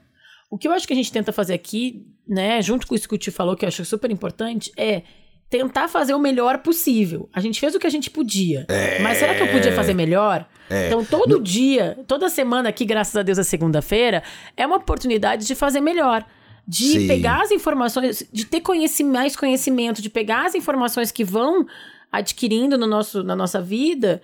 [0.51, 3.15] O que eu acho que a gente tenta fazer aqui, né, junto com isso que
[3.15, 5.03] o Tio falou, que eu acho super importante, é
[5.49, 7.27] tentar fazer o melhor possível.
[7.33, 8.65] A gente fez o que a gente podia.
[8.69, 8.99] É...
[9.01, 10.47] Mas será que eu podia fazer melhor?
[10.69, 10.87] É...
[10.87, 11.43] Então, todo no...
[11.43, 14.21] dia, toda semana aqui, graças a Deus, é segunda-feira,
[14.55, 16.23] é uma oportunidade de fazer melhor.
[16.67, 17.07] De Sim.
[17.07, 21.65] pegar as informações, de ter conhecimento, mais conhecimento, de pegar as informações que vão
[22.11, 24.21] adquirindo no nosso, na nossa vida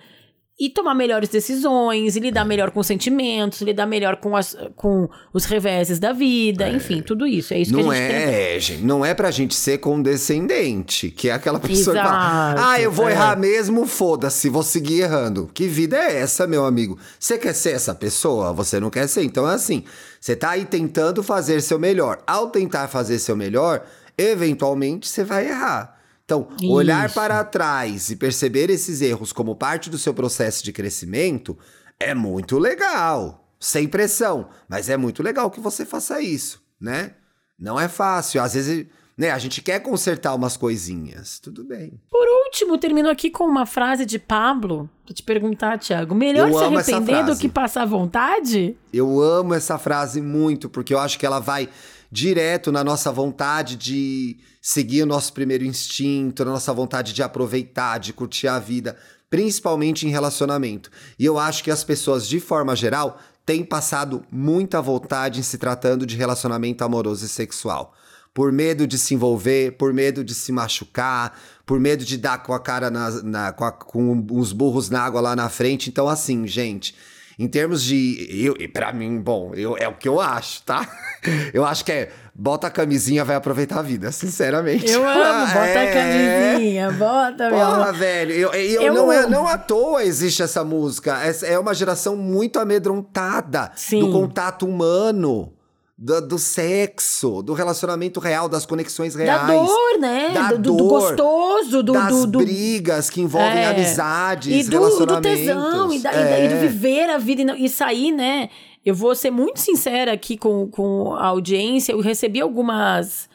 [0.58, 5.44] e tomar melhores decisões, e lidar melhor com sentimentos, lidar melhor com, as, com os
[5.44, 6.72] reveses da vida, é.
[6.72, 7.52] enfim, tudo isso.
[7.52, 8.60] É isso não que a gente é, tem.
[8.60, 12.80] gente, não é pra gente ser condescendente, que é aquela pessoa Exato, que fala: "Ah,
[12.80, 13.12] eu vou é.
[13.12, 15.50] errar mesmo, foda-se, vou seguir errando".
[15.52, 16.98] Que vida é essa, meu amigo?
[17.20, 18.54] Você quer ser essa pessoa?
[18.54, 19.24] Você não quer ser?
[19.24, 19.84] Então é assim,
[20.18, 22.22] você tá aí tentando fazer seu melhor.
[22.26, 23.84] Ao tentar fazer seu melhor,
[24.16, 25.95] eventualmente você vai errar.
[26.26, 26.72] Então, Isso.
[26.72, 31.56] olhar para trás e perceber esses erros como parte do seu processo de crescimento
[32.00, 33.48] é muito legal.
[33.60, 37.12] Sem pressão, mas é muito legal que você faça isso, né?
[37.56, 38.42] Não é fácil.
[38.42, 38.86] Às vezes,
[39.16, 41.38] né, a gente quer consertar umas coisinhas.
[41.38, 41.98] Tudo bem.
[42.10, 44.90] Por último, termino aqui com uma frase de Pablo.
[45.04, 46.12] Pra te perguntar, Thiago.
[46.12, 48.76] Melhor eu se arrepender do que passar vontade?
[48.92, 51.68] Eu amo essa frase muito, porque eu acho que ela vai
[52.10, 57.98] direto na nossa vontade de seguir o nosso primeiro instinto, na nossa vontade de aproveitar,
[57.98, 58.96] de curtir a vida,
[59.30, 60.90] principalmente em relacionamento.
[61.18, 65.58] E eu acho que as pessoas, de forma geral, têm passado muita vontade em se
[65.58, 67.94] tratando de relacionamento amoroso e sexual.
[68.34, 72.52] Por medo de se envolver, por medo de se machucar, por medo de dar com
[72.52, 75.88] a cara na, na com, a, com os burros na água lá na frente.
[75.88, 76.94] Então, assim, gente
[77.38, 78.44] em termos de.
[78.44, 80.88] Eu, para mim, bom, eu, é o que eu acho, tá?
[81.52, 82.08] Eu acho que é.
[82.32, 84.88] Bota a camisinha, vai aproveitar a vida, sinceramente.
[84.92, 85.90] Eu amo, bota é...
[85.90, 90.42] a camisinha, bota, meu Porra, velho, eu, eu, eu, não, é, não à toa existe
[90.42, 91.18] essa música.
[91.24, 94.00] É, é uma geração muito amedrontada Sim.
[94.00, 95.55] do contato humano
[95.98, 99.46] do, do, sexo, do relacionamento real, das conexões reais.
[99.46, 100.30] Da dor, né?
[100.30, 103.66] Da do, dor, do gostoso, do, das do, brigas que envolvem é.
[103.66, 105.40] amizades, e do, relacionamentos.
[105.40, 106.44] Do tesão, e, da, é.
[106.44, 108.50] e, do viver a vida e, e sair, né?
[108.84, 111.92] Eu vou ser muito sincera aqui com, com a audiência.
[111.92, 113.28] Eu recebi algumas.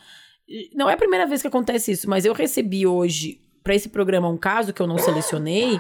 [0.74, 4.30] Não é a primeira vez que acontece isso, mas eu recebi hoje para esse programa
[4.30, 5.80] um caso que eu não selecionei,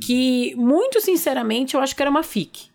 [0.00, 2.70] que muito sinceramente eu acho que era uma fic.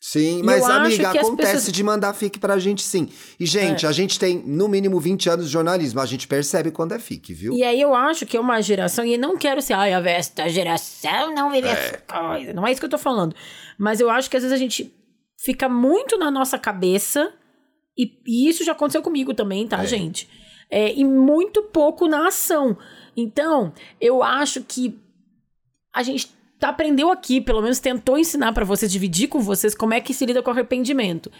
[0.00, 1.72] Sim, mas amiga, acontece pessoas...
[1.72, 3.08] de mandar fic pra gente sim.
[3.38, 3.88] E, gente, é.
[3.88, 7.34] a gente tem no mínimo 20 anos de jornalismo, a gente percebe quando é fic,
[7.34, 7.52] viu?
[7.52, 10.48] E aí eu acho que é uma geração, e não quero ser, ai, a esta
[10.48, 11.72] geração não vive é.
[11.72, 12.52] essa coisa.
[12.52, 13.34] Não é isso que eu tô falando.
[13.76, 14.94] Mas eu acho que às vezes a gente
[15.36, 17.34] fica muito na nossa cabeça,
[17.98, 19.86] e, e isso já aconteceu comigo também, tá, é.
[19.86, 20.28] gente?
[20.70, 22.78] É, e muito pouco na ação.
[23.16, 24.96] Então, eu acho que
[25.92, 30.00] a gente aprendeu aqui, pelo menos tentou ensinar para vocês, dividir com vocês como é
[30.00, 31.30] que se lida com arrependimento.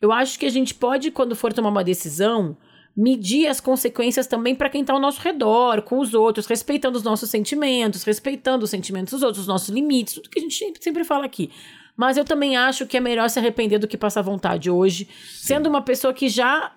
[0.00, 2.56] Eu acho que a gente pode, quando for tomar uma decisão,
[2.96, 7.04] medir as consequências também para quem está ao nosso redor, com os outros, respeitando os
[7.04, 11.04] nossos sentimentos, respeitando os sentimentos dos outros, os nossos limites, tudo que a gente sempre
[11.04, 11.50] fala aqui.
[11.96, 15.46] Mas eu também acho que é melhor se arrepender do que passar vontade hoje, Sim.
[15.46, 16.72] sendo uma pessoa que já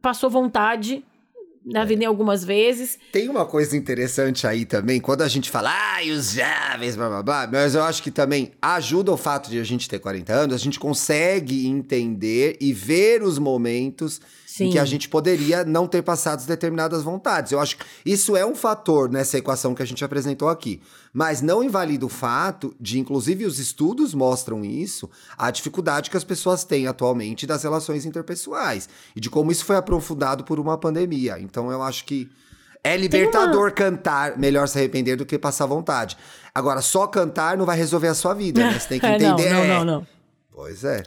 [0.00, 1.04] passou vontade
[1.64, 2.98] na vida algumas vezes.
[3.12, 7.22] Tem uma coisa interessante aí também, quando a gente fala, ah, os jovens, blá blá
[7.22, 10.54] blá, mas eu acho que também ajuda o fato de a gente ter 40 anos,
[10.54, 14.20] a gente consegue entender e ver os momentos
[14.52, 14.66] Sim.
[14.66, 17.52] em que a gente poderia não ter passado determinadas vontades.
[17.52, 20.82] Eu acho que isso é um fator nessa equação que a gente apresentou aqui.
[21.10, 26.24] Mas não invalida o fato de, inclusive, os estudos mostram isso, a dificuldade que as
[26.24, 31.38] pessoas têm atualmente das relações interpessoais e de como isso foi aprofundado por uma pandemia.
[31.40, 32.28] Então eu acho que
[32.84, 33.70] é libertador uma...
[33.70, 36.14] cantar, melhor se arrepender do que passar vontade.
[36.54, 38.78] Agora, só cantar não vai resolver a sua vida, né?
[38.78, 39.50] Você tem que entender.
[39.50, 40.06] não, não, não, não.
[40.54, 41.02] Pois é.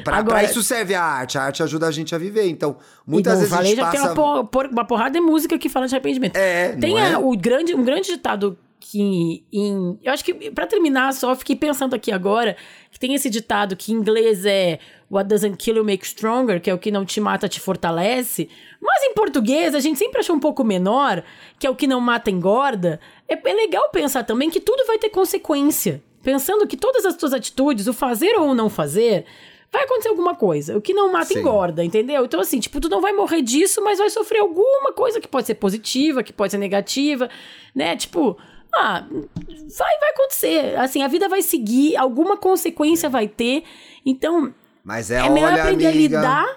[0.00, 1.38] Pra, Agora, pra isso serve a arte.
[1.38, 2.48] A arte ajuda a gente a viver.
[2.48, 2.76] Então,
[3.06, 4.14] muitas vezes falei, a gente já passa...
[4.14, 6.36] tem uma, por, uma porrada de música que fala de arrependimento.
[6.36, 7.18] É, Tem é?
[7.18, 9.98] o grande, um grande ditado que em...
[10.02, 12.56] Eu acho que, para terminar, só fiquei pensando aqui agora,
[12.90, 14.78] que tem esse ditado que em inglês é
[15.10, 18.48] What doesn't kill you makes stronger, que é o que não te mata te fortalece.
[18.80, 21.22] Mas em português, a gente sempre achou um pouco menor,
[21.58, 23.00] que é o que não mata engorda.
[23.28, 27.34] É, é legal pensar também que tudo vai ter consequência pensando que todas as tuas
[27.34, 29.26] atitudes, o fazer ou o não fazer,
[29.74, 30.76] vai acontecer alguma coisa.
[30.76, 31.40] O que não mata Sim.
[31.40, 32.24] engorda, entendeu?
[32.24, 35.46] Então, assim, tipo, tu não vai morrer disso, mas vai sofrer alguma coisa que pode
[35.46, 37.28] ser positiva, que pode ser negativa,
[37.74, 37.96] né?
[37.96, 38.38] Tipo,
[38.72, 40.78] ah, vai, vai acontecer.
[40.78, 43.64] Assim, a vida vai seguir, alguma consequência vai ter.
[44.06, 44.54] Então,
[44.84, 46.56] mas é, é melhor olha, aprender amiga, a lidar.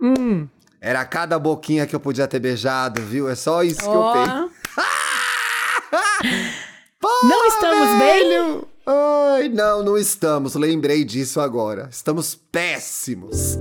[0.00, 0.46] Hum.
[0.80, 3.28] Era cada boquinha que eu podia ter beijado, viu?
[3.28, 4.12] É só isso oh.
[4.12, 4.50] que eu tenho.
[7.00, 8.54] Oh, não estamos velho.
[8.58, 8.67] bem?
[8.90, 10.54] Ai, não, não estamos.
[10.54, 11.90] Lembrei disso agora.
[11.92, 13.58] Estamos péssimos.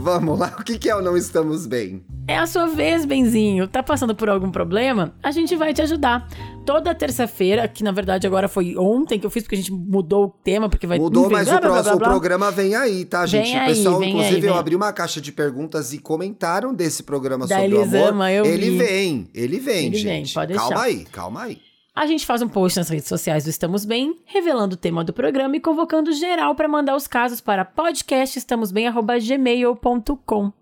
[0.00, 2.04] Vamos lá, o que, é o não estamos bem?
[2.26, 3.66] É a sua vez, Benzinho.
[3.66, 5.12] Tá passando por algum problema?
[5.22, 6.28] A gente vai te ajudar.
[6.64, 10.26] Toda terça-feira, que na verdade agora foi ontem que eu fiz, porque a gente mudou
[10.26, 13.26] o tema, porque vai Mudou, mas blá, o próximo blá, blá, programa vem aí, tá,
[13.26, 13.50] gente?
[13.50, 17.02] Vem o pessoal, aí, inclusive, aí, eu abri uma caixa de perguntas e comentaram desse
[17.02, 18.46] programa da sobre Elisama, o amor.
[18.46, 18.78] Ele vi.
[18.78, 20.34] vem, ele vem, ele gente.
[20.34, 20.56] Vem.
[20.56, 21.58] Calma aí, calma aí.
[21.94, 25.12] A gente faz um post nas redes sociais do Estamos Bem, revelando o tema do
[25.12, 30.61] programa e convocando geral para mandar os casos para podcastestamosbem@gmail.com.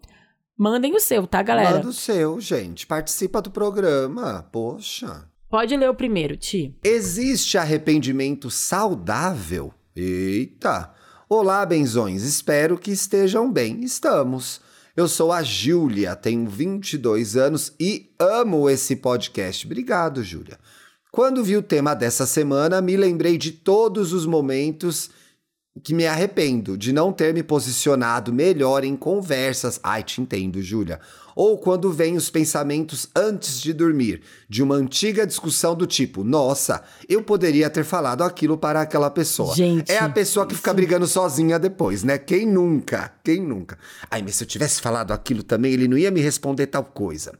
[0.60, 1.76] Mandem o seu, tá, galera?
[1.76, 2.86] Manda o seu, gente.
[2.86, 4.46] Participa do programa.
[4.52, 5.26] Poxa.
[5.48, 6.76] Pode ler o primeiro, Ti.
[6.84, 9.72] Existe arrependimento saudável?
[9.96, 10.92] Eita!
[11.30, 12.24] Olá, benzões.
[12.24, 13.80] Espero que estejam bem.
[13.82, 14.60] Estamos.
[14.94, 19.64] Eu sou a Júlia, tenho 22 anos e amo esse podcast.
[19.64, 20.58] Obrigado, Júlia.
[21.10, 25.08] Quando vi o tema dessa semana, me lembrei de todos os momentos
[25.82, 29.78] que me arrependo de não ter me posicionado melhor em conversas.
[29.82, 31.00] Ai, te entendo, Júlia.
[31.36, 36.82] Ou quando vem os pensamentos antes de dormir, de uma antiga discussão do tipo: nossa,
[37.08, 39.54] eu poderia ter falado aquilo para aquela pessoa.
[39.54, 42.18] Gente, é a pessoa que fica brigando sozinha depois, né?
[42.18, 43.14] Quem nunca?
[43.22, 43.78] Quem nunca?
[44.10, 47.32] Ai, mas se eu tivesse falado aquilo também, ele não ia me responder tal coisa.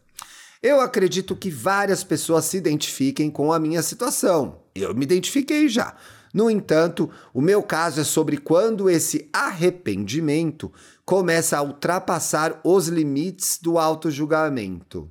[0.63, 4.59] Eu acredito que várias pessoas se identifiquem com a minha situação.
[4.75, 5.97] Eu me identifiquei já.
[6.33, 10.73] No entanto, o meu caso é sobre quando esse arrependimento
[11.05, 15.11] começa a ultrapassar os limites do auto-julgamento.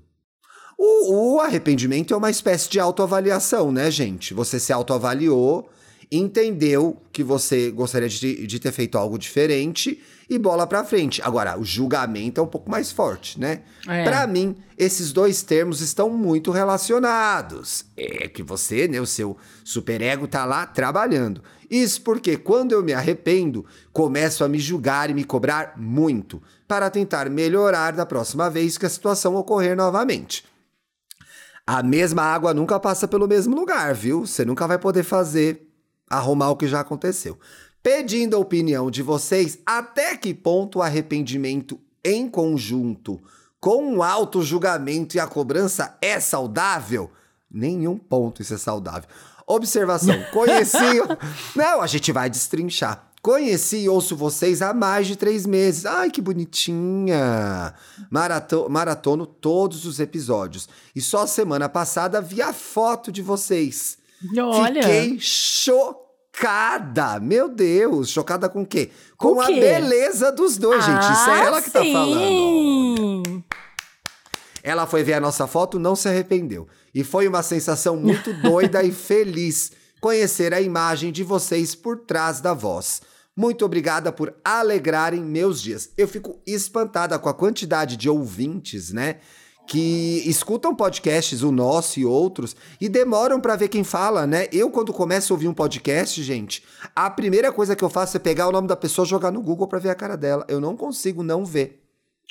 [0.78, 4.34] O, o, arrependimento é uma espécie de autoavaliação, né, gente?
[4.34, 5.70] Você se autoavaliou,
[6.12, 11.22] entendeu que você gostaria de, de ter feito algo diferente e bola pra frente.
[11.24, 13.62] Agora, o julgamento é um pouco mais forte, né?
[13.88, 14.04] É.
[14.04, 17.86] Para mim, esses dois termos estão muito relacionados.
[17.98, 21.44] É que você, né, o seu superego tá lá trabalhando.
[21.70, 26.90] Isso porque quando eu me arrependo, começo a me julgar e me cobrar muito para
[26.90, 30.44] tentar melhorar da próxima vez que a situação ocorrer novamente.
[31.66, 34.26] A mesma água nunca passa pelo mesmo lugar, viu?
[34.26, 35.69] Você nunca vai poder fazer
[36.10, 37.38] arrumar o que já aconteceu
[37.82, 43.22] pedindo a opinião de vocês até que ponto o arrependimento em conjunto
[43.60, 47.12] com o auto-julgamento e a cobrança é saudável?
[47.52, 49.10] Nenhum ponto isso é saudável.
[49.46, 50.78] Observação: conheci.
[51.56, 53.08] Não, a gente vai destrinchar.
[53.22, 55.86] Conheci e ouço vocês há mais de três meses.
[55.86, 57.74] Ai, que bonitinha!
[58.10, 60.70] Marato maratono todos os episódios.
[60.96, 63.99] E só semana passada vi a foto de vocês.
[64.38, 64.84] Olha.
[64.84, 66.10] Fiquei chocada
[66.40, 67.20] chocada.
[67.20, 68.90] Meu Deus, chocada com o quê?
[69.18, 69.60] Com, com a quê?
[69.60, 71.14] beleza dos dois, ah, gente.
[71.14, 71.94] Isso é ela que tá sim.
[71.94, 73.44] tá falando.
[74.64, 76.68] Ela foi ver a nossa foto, não se arrependeu.
[76.94, 82.40] E foi uma sensação muito doida e feliz conhecer a imagem de vocês por trás
[82.40, 83.02] da voz.
[83.36, 85.90] Muito obrigada por alegrarem meus dias.
[85.98, 89.18] Eu fico espantada com a quantidade de ouvintes, né?
[89.70, 94.48] Que escutam podcasts, o nosso e outros, e demoram para ver quem fala, né?
[94.52, 96.64] Eu, quando começo a ouvir um podcast, gente,
[96.96, 99.44] a primeira coisa que eu faço é pegar o nome da pessoa e jogar no
[99.44, 100.44] Google para ver a cara dela.
[100.50, 101.84] Eu não consigo não ver.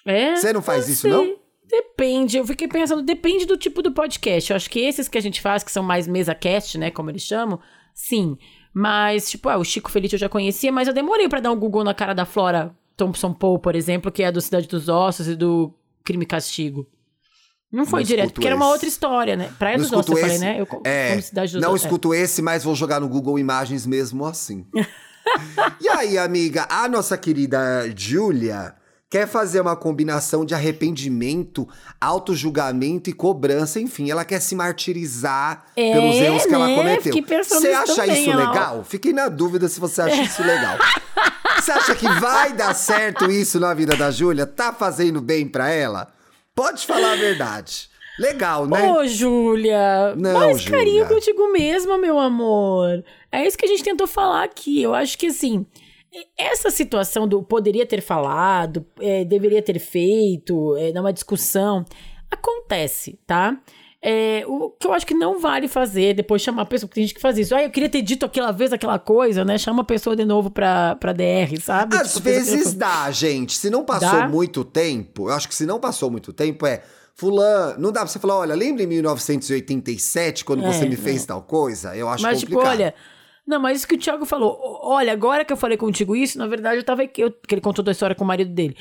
[0.05, 0.35] É?
[0.35, 1.13] Você não faz isso, sei.
[1.13, 1.37] não?
[1.65, 4.51] Depende, eu fiquei pensando, depende do tipo do podcast.
[4.51, 7.09] Eu acho que esses que a gente faz, que são mais mesa cast, né, como
[7.09, 7.61] eles chamam,
[7.95, 8.37] sim.
[8.75, 11.59] Mas, tipo, ah, o Chico Feliz eu já conhecia, mas eu demorei para dar um
[11.59, 15.29] Google na cara da Flora Thompson Poe, por exemplo, que é do Cidade dos Ossos
[15.29, 15.73] e do
[16.03, 16.85] Crime e Castigo.
[17.71, 18.47] Não foi não direto, porque esse.
[18.47, 19.51] era uma outra história, né?
[19.59, 20.61] Praia não dos Ossos, eu falei, né?
[20.61, 22.21] Eu, é, cidade dos não Ossos, escuto é.
[22.21, 24.67] esse, mas vou jogar no Google Imagens mesmo assim.
[25.81, 27.59] e aí, amiga, a nossa querida
[27.95, 28.75] Júlia
[29.11, 31.69] quer fazer uma combinação de arrependimento,
[32.01, 36.55] auto-julgamento e cobrança, enfim, ela quer se martirizar é, pelos erros que né?
[36.55, 37.15] ela cometeu.
[37.45, 38.85] Você acha isso legal?
[38.85, 40.25] Fiquei na dúvida se você acha é.
[40.25, 40.79] isso legal.
[41.59, 44.47] Você acha que vai dar certo isso na vida da Júlia?
[44.47, 46.09] Tá fazendo bem para ela?
[46.59, 47.89] Pode falar a verdade.
[48.19, 48.91] Legal, né?
[48.91, 50.13] Ô, Júlia.
[50.17, 50.77] Mais Júlia.
[50.77, 53.05] carinho contigo mesma, meu amor.
[53.31, 54.83] É isso que a gente tentou falar aqui.
[54.83, 55.65] Eu acho que, assim,
[56.37, 61.85] essa situação do poderia ter falado, é, deveria ter feito, é, numa discussão,
[62.29, 63.57] acontece, tá?
[64.11, 67.07] É, o que eu acho que não vale fazer depois chamar a pessoa, porque tem
[67.07, 67.55] gente que faz isso.
[67.55, 69.59] Ah, eu queria ter dito aquela vez aquela coisa, né?
[69.59, 71.95] Chama a pessoa de novo pra, pra DR, sabe?
[71.95, 73.59] Às tipo, vezes dá, gente.
[73.59, 74.27] Se não passou dá?
[74.27, 76.83] muito tempo, eu acho que se não passou muito tempo é.
[77.15, 81.27] Fulano, não dá pra você falar, olha, lembra em 1987, quando é, você me fez
[81.27, 81.95] tal coisa?
[81.95, 82.79] Eu acho mas, tipo, complicado.
[82.79, 83.19] Mas, tipo, olha.
[83.47, 84.57] Não, mas isso que o Thiago falou.
[84.85, 87.03] Olha, agora que eu falei contigo isso, na verdade eu tava.
[87.03, 88.75] Eu, que ele contou da história com o marido dele.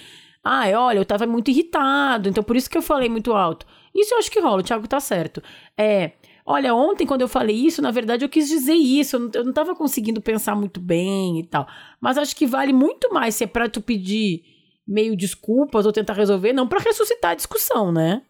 [0.44, 3.66] Ah, olha, eu tava muito irritado, então por isso que eu falei muito alto.
[3.98, 5.42] Isso eu acho que rola, o Thiago tá certo.
[5.76, 6.12] É,
[6.46, 9.44] olha, ontem quando eu falei isso, na verdade eu quis dizer isso, eu não, eu
[9.44, 11.68] não tava conseguindo pensar muito bem e tal.
[12.00, 14.44] Mas acho que vale muito mais se é pra tu pedir
[14.88, 18.22] meio desculpas ou tentar resolver, não para ressuscitar a discussão, né?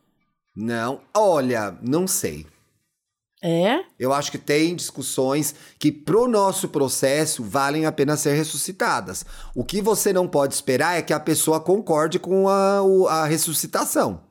[0.56, 2.48] Não, olha, não sei.
[3.44, 3.84] É?
[4.00, 9.24] Eu acho que tem discussões que, pro nosso processo, valem a pena ser ressuscitadas.
[9.54, 14.27] O que você não pode esperar é que a pessoa concorde com a, a ressuscitação.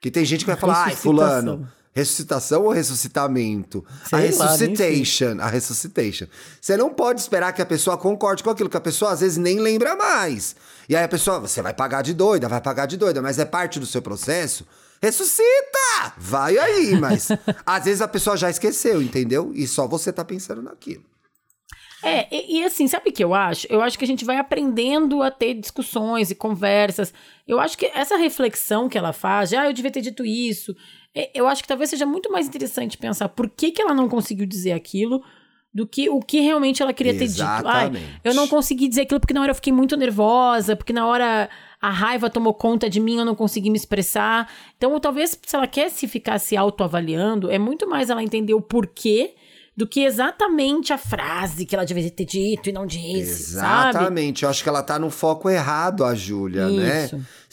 [0.00, 3.84] Que tem gente que vai falar, ai, fulano, ressuscitação ou ressuscitamento?
[4.08, 6.26] Sei a resuscitation, lá, a resuscitation.
[6.60, 9.36] Você não pode esperar que a pessoa concorde com aquilo, que a pessoa às vezes
[9.36, 10.56] nem lembra mais.
[10.88, 13.44] E aí a pessoa, você vai pagar de doida, vai pagar de doida, mas é
[13.44, 14.66] parte do seu processo
[15.00, 16.12] ressuscita!
[16.18, 17.28] Vai aí, mas
[17.64, 19.50] às vezes a pessoa já esqueceu, entendeu?
[19.54, 21.02] E só você tá pensando naquilo.
[22.02, 23.66] É, e, e, assim, sabe o que eu acho?
[23.68, 27.12] Eu acho que a gente vai aprendendo a ter discussões e conversas.
[27.46, 30.74] Eu acho que essa reflexão que ela faz, ah, eu devia ter dito isso,
[31.14, 34.08] é, eu acho que talvez seja muito mais interessante pensar por que, que ela não
[34.08, 35.22] conseguiu dizer aquilo
[35.72, 37.92] do que o que realmente ela queria Exatamente.
[37.92, 38.12] ter dito.
[38.14, 41.06] Ai, eu não consegui dizer aquilo porque na hora eu fiquei muito nervosa, porque na
[41.06, 41.48] hora
[41.80, 44.50] a raiva tomou conta de mim, eu não consegui me expressar.
[44.76, 48.60] Então, talvez se ela quer se ficar se autoavaliando, é muito mais ela entender o
[48.60, 49.34] porquê
[49.80, 53.54] do que exatamente a frase que ela devia ter dito e não disse.
[53.54, 54.40] Exatamente.
[54.40, 54.44] Sabe?
[54.44, 57.10] Eu acho que ela tá no foco errado, a Júlia, né?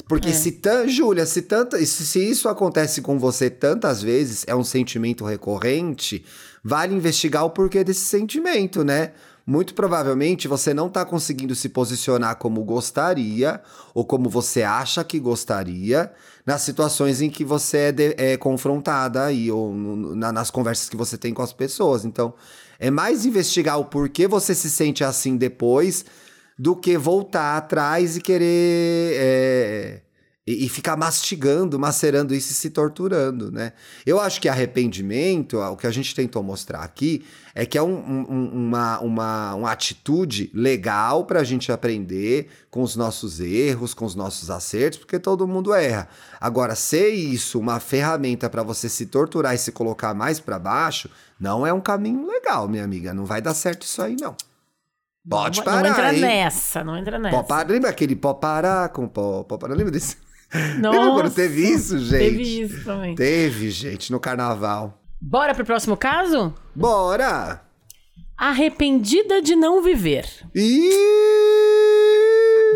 [0.09, 0.33] Porque é.
[0.33, 4.63] se tan, Júlia, se tanta, se, se isso acontece com você tantas vezes, é um
[4.63, 6.25] sentimento recorrente,
[6.61, 9.13] vale investigar o porquê desse sentimento, né?
[9.47, 13.61] muito provavelmente você não está conseguindo se posicionar como gostaria
[13.93, 16.11] ou como você acha que gostaria
[16.47, 20.87] nas situações em que você é, de, é confrontada aí ou no, na, nas conversas
[20.87, 22.05] que você tem com as pessoas.
[22.05, 22.33] Então,
[22.79, 26.05] é mais investigar o porquê você se sente assim depois
[26.57, 29.13] do que voltar atrás e querer.
[29.15, 30.01] É,
[30.47, 33.73] e, e, ficar mastigando, macerando isso e se torturando, né?
[34.05, 37.97] Eu acho que arrependimento, o que a gente tentou mostrar aqui, é que é um,
[37.97, 44.05] um, uma, uma, uma atitude legal para a gente aprender com os nossos erros, com
[44.05, 46.07] os nossos acertos, porque todo mundo erra.
[46.39, 51.09] Agora, ser isso uma ferramenta para você se torturar e se colocar mais para baixo,
[51.37, 53.13] não é um caminho legal, minha amiga.
[53.13, 54.33] Não vai dar certo isso aí, não.
[55.29, 55.83] Pode não, parar.
[55.83, 56.21] Não entra hein?
[56.21, 57.43] nessa, não entra nessa.
[57.43, 59.75] Pô, lembra aquele pó parar com pó, pó parar?
[59.75, 60.25] Lembra desse?
[60.79, 62.19] Nossa, Lembra quando teve isso, gente?
[62.19, 63.15] Teve isso também.
[63.15, 65.01] Teve, gente, no carnaval.
[65.19, 66.53] Bora pro próximo caso?
[66.75, 67.61] Bora!
[68.37, 70.25] Arrependida de não viver.
[70.55, 70.89] E...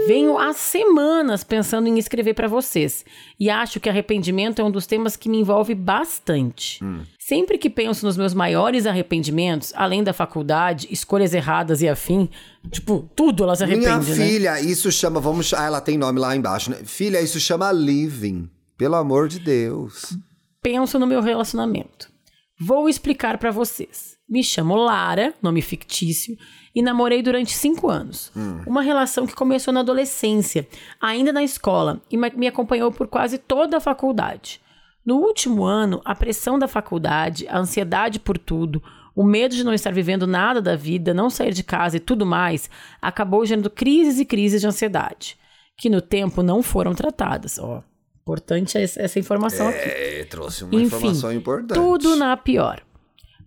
[0.07, 3.05] Venho há semanas pensando em escrever para vocês
[3.39, 6.84] e acho que arrependimento é um dos temas que me envolve bastante.
[6.84, 7.03] Hum.
[7.32, 12.29] Sempre que penso nos meus maiores arrependimentos, além da faculdade, escolhas erradas e afim,
[12.69, 14.27] tipo, tudo ela se arrepende, Minha né?
[14.27, 16.79] filha, isso chama, vamos, ah, ela tem nome lá embaixo, né?
[16.84, 18.49] Filha, isso chama living.
[18.77, 20.13] Pelo amor de Deus.
[20.61, 22.11] Penso no meu relacionamento.
[22.59, 24.17] Vou explicar para vocês.
[24.27, 26.38] Me chamo Lara, nome fictício,
[26.75, 28.29] e namorei durante cinco anos.
[28.36, 28.61] Hum.
[28.67, 30.67] Uma relação que começou na adolescência,
[30.99, 34.59] ainda na escola, e me acompanhou por quase toda a faculdade.
[35.05, 38.81] No último ano, a pressão da faculdade, a ansiedade por tudo,
[39.15, 42.25] o medo de não estar vivendo nada da vida, não sair de casa e tudo
[42.25, 42.69] mais,
[43.01, 45.37] acabou gerando crises e crises de ansiedade,
[45.75, 47.57] que no tempo não foram tratadas.
[47.57, 47.83] Ó,
[48.21, 50.29] importante essa informação é, aqui.
[50.29, 51.73] trouxe uma Enfim, informação importante.
[51.73, 52.81] Tudo na pior.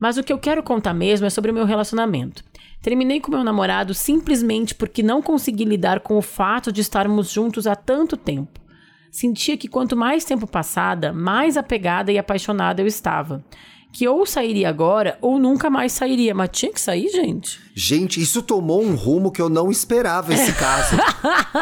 [0.00, 2.44] Mas o que eu quero contar mesmo é sobre o meu relacionamento.
[2.82, 7.66] Terminei com meu namorado simplesmente porque não consegui lidar com o fato de estarmos juntos
[7.66, 8.64] há tanto tempo
[9.15, 13.45] sentia que quanto mais tempo passada, mais apegada e apaixonada eu estava.
[13.93, 16.35] Que ou sairia agora ou nunca mais sairia.
[16.35, 17.61] Mas tinha que sair, gente.
[17.77, 20.97] Gente, isso tomou um rumo que eu não esperava esse caso.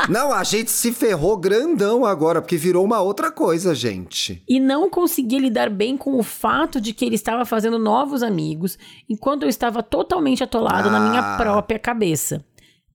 [0.09, 4.43] não, a gente se ferrou grandão agora, porque virou uma outra coisa, gente.
[4.49, 8.79] E não consegui lidar bem com o fato de que ele estava fazendo novos amigos,
[9.11, 10.93] enquanto eu estava totalmente atolado ah.
[10.93, 11.37] na minha ah.
[11.37, 12.43] própria cabeça.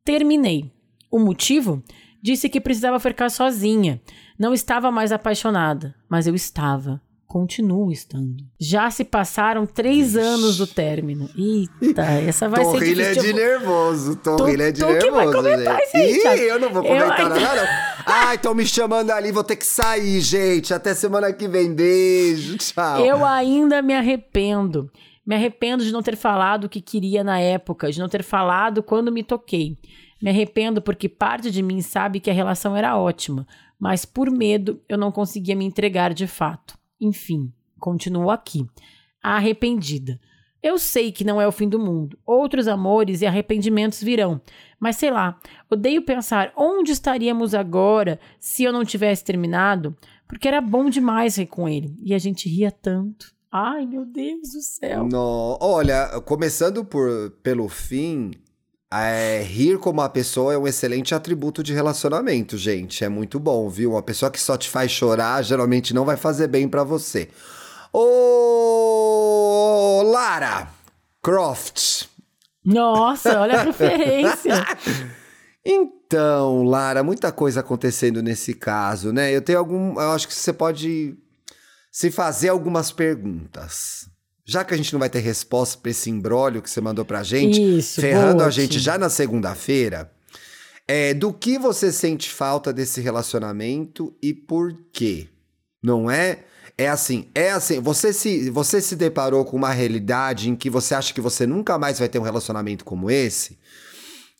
[0.04, 0.72] Terminei.
[1.12, 1.84] O motivo?
[2.24, 4.02] Disse que precisava ficar sozinha.
[4.38, 7.02] Não estava mais apaixonada, mas eu estava.
[7.28, 8.46] Continuo estando.
[8.58, 10.20] Já se passaram três Ixi.
[10.20, 11.30] anos do término.
[11.36, 12.96] Eita, essa vai ser difícil.
[12.96, 14.16] Torrilha de nervoso.
[14.16, 15.06] Torrilha de nervoso.
[15.06, 16.26] que vai comentar gente.
[16.26, 17.30] Ih, eu não vou comentar eu...
[17.30, 17.68] nada, não.
[18.06, 20.74] Ai, estão me chamando ali, vou ter que sair, gente.
[20.74, 21.74] Até semana que vem.
[21.74, 23.06] Beijo, tchau.
[23.06, 24.90] Eu ainda me arrependo.
[25.26, 28.82] Me arrependo de não ter falado o que queria na época, de não ter falado
[28.82, 29.78] quando me toquei.
[30.22, 33.46] Me arrependo porque parte de mim sabe que a relação era ótima,
[33.80, 36.78] mas por medo eu não conseguia me entregar de fato.
[37.00, 38.66] Enfim, continuo aqui,
[39.22, 40.20] arrependida.
[40.62, 42.18] Eu sei que não é o fim do mundo.
[42.26, 44.42] Outros amores e arrependimentos virão.
[44.80, 49.96] Mas sei lá, odeio pensar onde estaríamos agora se eu não tivesse terminado.
[50.28, 51.96] Porque era bom demais rir com ele.
[52.02, 53.34] E a gente ria tanto.
[53.52, 55.08] Ai, meu Deus do céu.
[55.08, 58.32] No, olha, começando por, pelo fim,
[58.92, 63.04] é, rir como uma pessoa é um excelente atributo de relacionamento, gente.
[63.04, 63.92] É muito bom, viu?
[63.92, 67.30] Uma pessoa que só te faz chorar geralmente não vai fazer bem para você.
[67.92, 69.22] Ô,
[70.06, 70.70] Lara
[71.22, 72.08] Croft.
[72.64, 74.66] Nossa, olha a referência.
[75.66, 79.36] então, Lara, muita coisa acontecendo nesse caso, né?
[79.36, 80.00] Eu tenho algum.
[80.00, 81.18] Eu acho que você pode
[81.92, 84.10] se fazer algumas perguntas.
[84.48, 87.22] Já que a gente não vai ter resposta para esse embrólio que você mandou pra
[87.22, 90.10] gente, Isso, ferrando a gente já na segunda-feira,
[90.88, 95.28] é, do que você sente falta desse relacionamento e por quê?
[95.84, 96.46] Não é?
[96.78, 100.96] É assim, é assim, você se, você se deparou com uma realidade em que você
[100.96, 103.58] acha que você nunca mais vai ter um relacionamento como esse?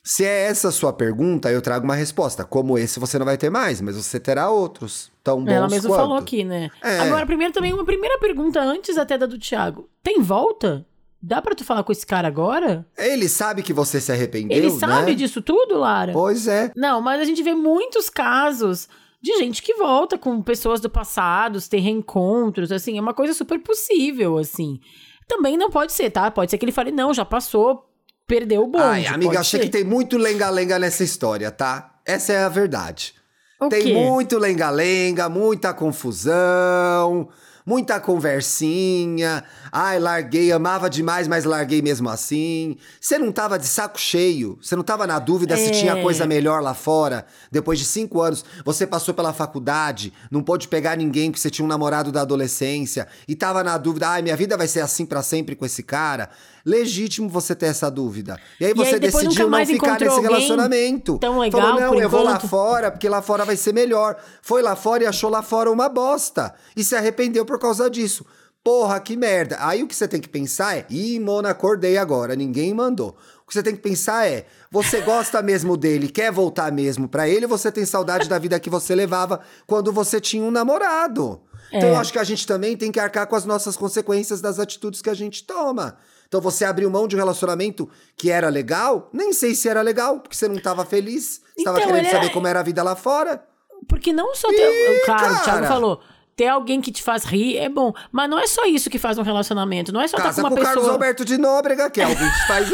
[0.02, 2.44] Se é essa a sua pergunta, eu trago uma resposta.
[2.44, 5.88] Como esse você não vai ter mais, mas você terá outros tão bons Ela mesmo
[5.90, 6.00] quanto.
[6.00, 6.70] falou aqui, né?
[6.82, 7.00] É.
[7.00, 9.88] Agora, primeiro também uma primeira pergunta antes até da do Thiago.
[10.02, 10.86] Tem volta?
[11.20, 12.86] Dá pra tu falar com esse cara agora?
[12.96, 15.14] Ele sabe que você se arrependeu, Ele sabe né?
[15.14, 16.12] disso tudo, Lara?
[16.12, 16.70] Pois é.
[16.76, 18.88] Não, mas a gente vê muitos casos
[19.20, 23.58] de gente que volta com pessoas do passado, tem reencontros, assim, é uma coisa super
[23.58, 24.78] possível, assim.
[25.26, 26.30] Também não pode ser, tá?
[26.30, 27.87] Pode ser que ele fale, não, já passou,
[28.28, 28.84] perdeu o bonde.
[28.84, 29.66] Ai, amiga, achei ser.
[29.66, 31.94] que tem muito lenga-lenga nessa história, tá?
[32.04, 33.14] Essa é a verdade.
[33.60, 33.92] O tem quê?
[33.94, 37.28] muito lenga-lenga, muita confusão,
[37.66, 39.42] muita conversinha.
[39.72, 42.76] Ai, larguei, amava demais, mas larguei mesmo assim.
[43.00, 44.58] Você não tava de saco cheio?
[44.62, 45.70] Você não tava na dúvida se É.
[45.70, 47.26] tinha coisa melhor lá fora?
[47.50, 51.64] Depois de cinco anos, você passou pela faculdade, não pôde pegar ninguém porque você tinha
[51.64, 55.22] um namorado da adolescência e tava na dúvida, ai, minha vida vai ser assim pra
[55.22, 56.30] sempre com esse cara.
[56.64, 58.38] Legítimo você ter essa dúvida.
[58.60, 61.18] E aí E você aí depois decidiu não ficar nesse relacionamento.
[61.18, 64.16] tão legal Falou, não, eu vou lá enquanto." fora, porque lá fora vai ser melhor.
[64.42, 66.54] Foi lá fora e achou lá fora uma bosta.
[66.76, 68.24] E se arrependeu por causa disso.
[68.64, 69.56] Porra, que merda.
[69.60, 73.16] Aí o que você tem que pensar é: ih, Mona, acordei agora, ninguém mandou.
[73.44, 77.28] O que você tem que pensar é: você gosta mesmo dele, quer voltar mesmo pra
[77.28, 81.40] ele, ou você tem saudade da vida que você levava quando você tinha um namorado?
[81.72, 81.92] Então É.
[81.92, 85.00] eu acho que a gente também tem que arcar com as nossas consequências das atitudes
[85.02, 85.96] que a gente toma.
[86.26, 89.08] Então você abriu mão de um relacionamento que era legal?
[89.12, 91.40] Nem sei se era legal, porque você não estava feliz.
[91.54, 93.42] Você estava Então, querendo ele saber é- como era a vida lá fora.
[93.88, 95.02] Porque não só ter.
[95.04, 95.68] Claro, o Thiago cara.
[95.68, 96.00] falou.
[96.38, 97.92] Ter alguém que te faz rir é bom.
[98.12, 99.92] Mas não é só isso que faz um relacionamento.
[99.92, 100.92] Não é só estar Casa com com uma Carlos pessoa.
[100.94, 102.68] Alberto de Nóbrega, que é o que a gente faz.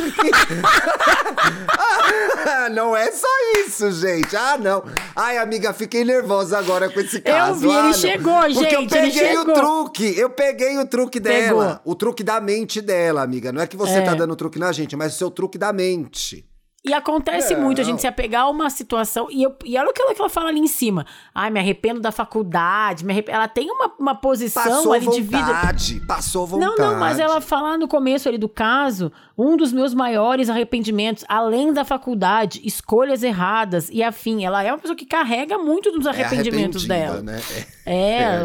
[2.47, 3.27] Ah, não é só
[3.67, 4.37] isso, gente.
[4.37, 4.85] Ah, não.
[5.17, 7.61] Ai, amiga, fiquei nervosa agora com esse caso.
[7.61, 7.93] vi, ele Ah, não.
[7.95, 10.15] chegou, Porque eu gente, ele peguei o truque.
[10.19, 11.61] Eu peguei o truque Pegou.
[11.63, 11.81] dela.
[11.87, 13.51] O truque da mente dela, amiga.
[13.51, 14.03] Não é que você É.
[14.03, 16.45] tá dando truque na gente, mas o seu truque da mente.
[16.87, 17.63] E acontece Não.
[17.63, 19.29] muito a gente se apegar a uma situação.
[19.31, 21.07] E, eu, e olha o que ela, que ela fala ali em cima.
[21.35, 23.07] Ai, me arrependo da faculdade.
[23.07, 23.25] Me.
[23.27, 25.39] Ela tem uma, uma posição Passou ali de vida.
[25.43, 26.01] vontade.
[26.07, 26.77] Passou vontade.
[26.77, 31.25] Não, não, mas ela fala no começo ali do caso, um dos meus maiores arrependimentos,
[31.27, 34.45] além da faculdade, escolhas erradas e afim.
[34.45, 37.23] Ela é uma pessoa que carrega muito dos É arrependimentos arrependida, dela.
[37.23, 37.41] Né?
[37.87, 37.95] É,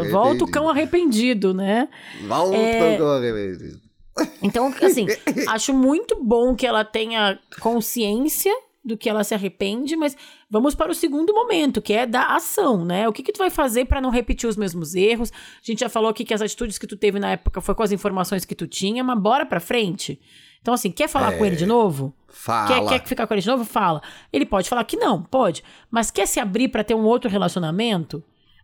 [0.00, 1.88] É, volta o cão arrependido, né?
[2.26, 2.96] Volta É.
[2.96, 3.89] com arrependido.
[4.42, 5.06] Então, assim,
[5.48, 8.52] acho muito bom que ela tenha consciência
[8.82, 10.16] do que ela se arrepende, mas
[10.48, 13.06] vamos para o segundo momento, que é da ação, né?
[13.08, 15.30] O que que tu vai fazer para não repetir os mesmos erros?
[15.30, 17.82] A gente já falou aqui que as atitudes que tu teve na época foi com
[17.82, 20.20] as informações que tu tinha, mas bora pra frente.
[20.60, 22.14] Então, assim, quer falar com ele de novo?
[22.28, 22.68] Fala.
[22.68, 23.64] Quer, quer ficar com ele de novo?
[23.64, 24.02] Fala.
[24.32, 25.64] Ele pode falar que não, pode.
[25.90, 28.22] Mas quer se abrir pra ter um outro relacionamento?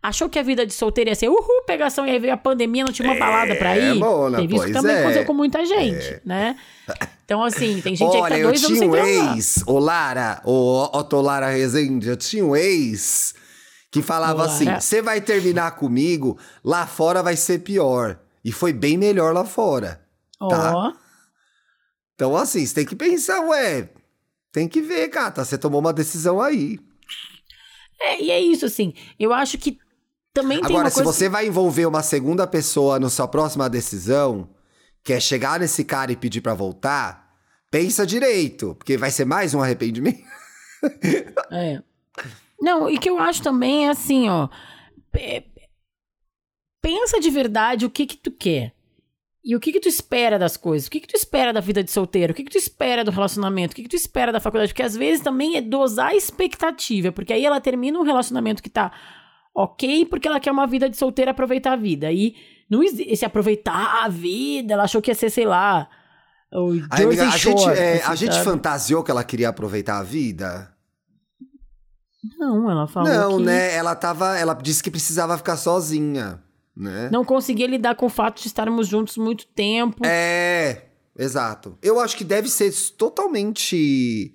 [0.08, 2.84] Achou que a vida de solteiro ia ser uhul, pegação, e aí veio a pandemia,
[2.84, 3.96] não tinha uma balada pra ir?
[3.96, 5.00] Mona, Teve isso também é.
[5.00, 6.56] aconteceu com muita gente, né?
[7.24, 9.34] Então, assim, tem gente aí que Olha, tá eu dois anos tinha sem um transar.
[9.36, 13.34] ex, o Lara, o Otto Lara Rezende, eu tinha um ex
[13.90, 18.20] que falava Ô, assim: você vai terminar comigo, lá fora vai ser pior.
[18.44, 20.00] E foi bem melhor lá fora.
[20.38, 20.92] Ó, Tá.
[22.14, 23.88] Então, assim, você tem que pensar, ué.
[24.52, 25.44] Tem que ver, gata.
[25.44, 26.78] Você tomou uma decisão aí.
[28.00, 28.94] é, e é isso, assim.
[29.18, 29.78] Eu acho que
[30.36, 31.12] também tem Agora, uma se coisa...
[31.12, 34.48] você vai envolver uma segunda pessoa na sua próxima decisão,
[35.02, 37.34] que é chegar nesse cara e pedir pra voltar,
[37.70, 40.22] pensa direito, porque vai ser mais um arrependimento.
[41.50, 41.82] É.
[42.60, 44.48] Não, e que eu acho também é assim, ó.
[45.10, 45.46] pe-
[46.82, 48.72] Pensa de verdade o que que tu quer.
[49.44, 50.86] E o que que tu espera das coisas?
[50.88, 52.32] O que que tu espera da vida de solteiro?
[52.32, 53.72] O que que tu espera do relacionamento?
[53.72, 54.72] O que que tu espera da faculdade?
[54.72, 58.68] Porque às vezes também é dosar a expectativa, porque aí ela termina um relacionamento que
[58.68, 58.92] tá
[59.56, 62.12] ok, porque ela quer uma vida de solteiro e aproveitar a vida.
[62.12, 62.36] E
[62.68, 65.88] não esse aproveitar a vida, ela achou que ia ser, sei lá,
[66.52, 70.02] o amiga, a gente, Shore, é, assim, a gente fantasiou que ela queria aproveitar a
[70.02, 70.70] vida?
[72.38, 73.44] Não, ela falou Não, que...
[73.44, 73.74] né?
[73.74, 74.36] Ela tava.
[74.36, 76.42] Ela disse que precisava ficar sozinha,
[76.76, 77.08] né?
[77.10, 80.04] Não conseguia lidar com o fato de estarmos juntos muito tempo.
[80.04, 80.86] É,
[81.16, 81.78] exato.
[81.82, 84.34] Eu acho que deve ser totalmente.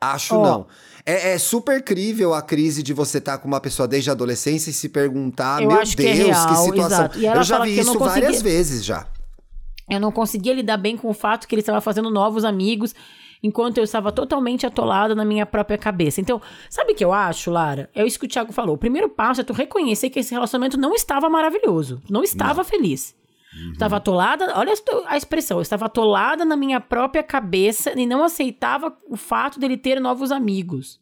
[0.00, 0.42] Acho Ó.
[0.42, 0.66] não.
[1.06, 4.70] É, é super crível a crise de você estar com uma pessoa desde a adolescência
[4.70, 6.86] e se perguntar, Eu meu que é Deus, que real, situação.
[6.86, 7.18] exato.
[7.18, 9.06] E ela Eu já vi que não isso várias vezes já.
[9.90, 12.94] Eu não conseguia lidar bem com o fato que ele estava fazendo novos amigos,
[13.42, 16.22] enquanto eu estava totalmente atolada na minha própria cabeça.
[16.22, 16.40] Então,
[16.70, 17.90] sabe o que eu acho, Lara?
[17.94, 18.76] É isso que o Thiago falou.
[18.76, 22.00] O primeiro passo é tu reconhecer que esse relacionamento não estava maravilhoso.
[22.08, 23.14] Não estava feliz.
[23.72, 24.72] Estava atolada, olha
[25.06, 29.76] a- expressão, eu estava atolada na minha própria cabeça e não aceitava o fato dele
[29.76, 31.00] ter novos amigos.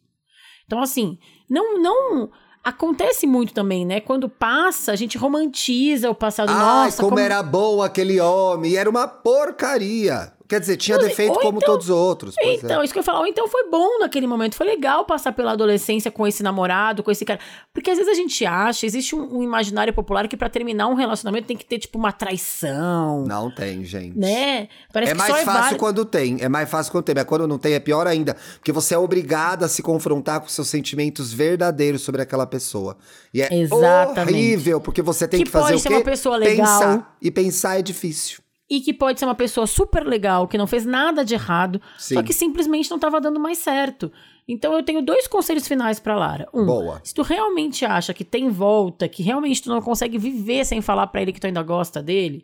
[0.65, 1.17] Então, assim,
[1.49, 2.29] não, não.
[2.63, 3.99] Acontece muito também, né?
[3.99, 6.49] Quando passa, a gente romantiza o passado.
[6.49, 8.75] Ai, Nossa, como, era bom aquele homem.
[8.75, 10.31] Era uma porcaria.
[10.53, 12.35] Quer dizer, tinha Ou- defeito como então- todos os outros.
[12.39, 12.65] pois é.
[12.65, 13.27] Então, isso que eu ia falar.
[13.27, 14.55] Então foi bom naquele momento.
[14.55, 17.39] Foi legal passar pela adolescência com esse namorado, com esse cara.
[17.73, 20.93] Porque às vezes a gente acha, existe um, um imaginário popular que pra terminar um
[20.93, 23.25] relacionamento tem que ter, tipo, uma traição.
[23.25, 24.17] Não tem, gente.
[24.17, 24.67] Né?
[24.91, 26.37] Parece É que mais é fácil válido- quando tem.
[26.41, 27.15] É mais fácil quando tem.
[27.15, 28.35] Mas quando não tem, é pior ainda.
[28.59, 32.95] Porque você é obrigada a se confrontar com seus sentimentos verdadeiros sobre aquela pessoa.
[33.33, 34.33] E é Exatamente.
[34.33, 35.95] horrível, porque você tem que, Que fazer pode o ser quê?
[35.95, 36.65] uma pessoa legal.
[36.79, 37.17] Pensar.
[37.21, 38.42] E pensar é difícil.
[38.75, 42.15] E que pode ser uma pessoa super legal, que não fez nada de errado, Sim.
[42.15, 44.11] só que simplesmente não estava dando mais certo.
[44.47, 46.49] Então eu tenho dois conselhos finais pra Lara.
[46.51, 46.99] Um, Boa.
[47.03, 51.05] se tu realmente acha que tem volta, que realmente tu não consegue viver sem falar
[51.07, 52.43] pra ele que tu ainda gosta dele,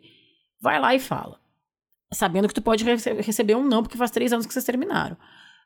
[0.60, 1.36] vai lá e fala.
[2.12, 5.16] Sabendo que tu pode rece- receber um não, porque faz três anos que vocês terminaram.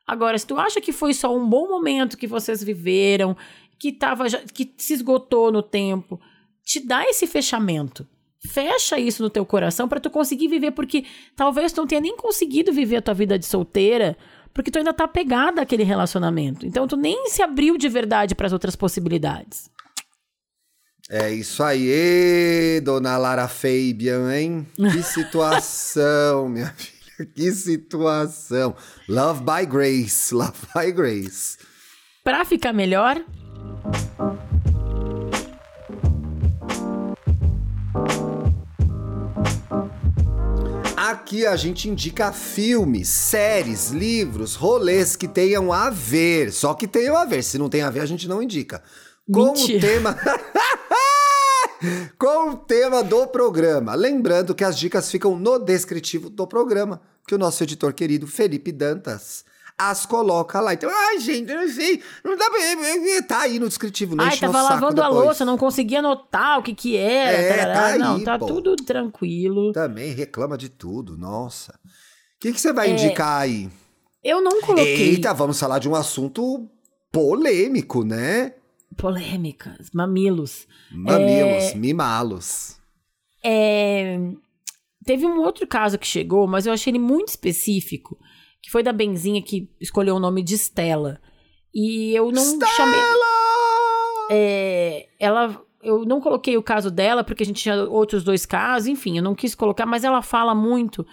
[0.07, 3.37] Agora, se tu acha que foi só um bom momento que vocês viveram,
[3.79, 6.19] que, tava já, que se esgotou no tempo,
[6.63, 8.07] te dá esse fechamento.
[8.51, 12.15] Fecha isso no teu coração pra tu conseguir viver, porque talvez tu não tenha nem
[12.15, 14.17] conseguido viver a tua vida de solteira,
[14.53, 16.65] porque tu ainda tá pegada àquele relacionamento.
[16.65, 19.69] Então tu nem se abriu de verdade pras outras possibilidades.
[21.09, 24.67] É isso aí, dona Lara Fabian, hein?
[24.75, 27.29] Que situação, minha filha.
[27.33, 28.75] Que situação.
[29.07, 30.33] Love by grace.
[30.33, 31.57] Love by grace.
[32.23, 33.23] Pra ficar melhor,
[41.05, 46.51] Aqui a gente indica filmes, séries, livros, rolês que tenham a ver.
[46.51, 47.43] Só que tenham a ver.
[47.43, 48.81] Se não tem a ver, a gente não indica.
[49.31, 49.77] Com Mentira.
[49.77, 50.17] o tema.
[52.17, 53.93] Com o tema do programa.
[53.93, 58.71] Lembrando que as dicas ficam no descritivo do programa, que o nosso editor querido Felipe
[58.71, 59.45] Dantas
[59.77, 60.73] as coloca lá.
[60.73, 63.21] Então, ai, gente, eu não sei, não dá pra.
[63.27, 65.25] Tá aí no descritivo, não ai, tava lavando a depois.
[65.25, 67.37] louça, não conseguia anotar o que que era.
[67.37, 67.73] É, tarará.
[67.73, 68.45] tá aí, não, tá pô.
[68.45, 69.71] tudo tranquilo.
[69.73, 71.77] Também reclama de tudo, nossa.
[71.85, 73.69] O que, que você vai É, indicar aí?
[74.23, 76.69] Eu não coloquei Eita, vamos falar de um assunto
[77.11, 78.53] polêmico, né?
[78.97, 80.65] polêmicas, mamilos.
[80.89, 82.77] Mamilos, mimá-los.
[83.43, 84.17] É,
[85.05, 88.17] Teve um outro caso que chegou, mas eu achei ele muito específico,
[88.65, 91.21] que foi da Benzinha que escolheu o nome de Stella.
[91.71, 92.99] E eu não chamei.
[94.31, 95.63] É, ela.
[95.83, 99.23] Eu não coloquei o caso dela, porque a gente tinha outros dois casos, enfim, eu
[99.23, 101.05] não quis colocar, mas ela fala muito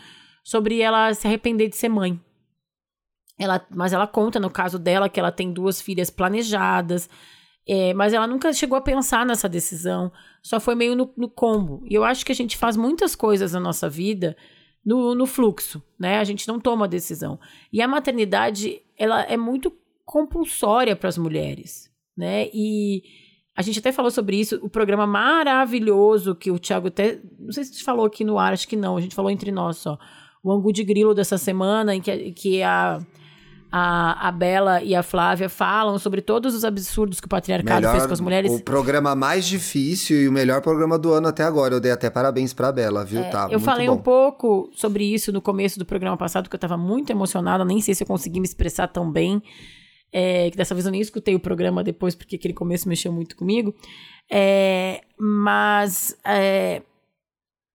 [0.42, 2.18] sobre ela se arrepender de ser mãe.
[3.38, 7.06] Ela, mas ela conta no caso dela que ela tem duas filhas planejadas,
[7.68, 10.10] é, mas ela nunca chegou a pensar nessa decisão,
[10.42, 11.84] só foi meio no, no combo.
[11.86, 14.34] E eu acho que a gente faz muitas coisas na nossa vida
[14.84, 16.18] no, no fluxo, né?
[16.18, 17.38] A gente não toma decisão.
[17.72, 19.72] E a maternidade, ela é muito
[20.04, 22.48] compulsória para as mulheres, né?
[22.52, 23.02] E
[23.54, 27.20] a gente até falou sobre isso, o programa maravilhoso que o Thiago até.
[27.38, 29.52] Não sei se te falou aqui no ar, acho que não, a gente falou entre
[29.52, 29.98] nós só.
[30.42, 33.00] O Angu de Grilo dessa semana, em que, que a,
[33.72, 38.06] a, a Bela e a Flávia falam sobre todos os absurdos que o patriarcado fez
[38.06, 38.52] com as mulheres.
[38.52, 41.74] O programa mais difícil e o melhor programa do ano até agora.
[41.74, 43.22] Eu dei até parabéns pra Bela, viu?
[43.30, 43.94] tá É, Eu muito falei bom.
[43.94, 47.80] um pouco sobre isso no começo do programa passado, que eu tava muito emocionada, nem
[47.80, 49.42] sei se eu consegui me expressar tão bem.
[50.14, 53.34] É, que dessa vez eu nem escutei o programa depois, porque aquele começo mexeu muito
[53.34, 53.74] comigo.
[54.30, 56.82] É, mas é,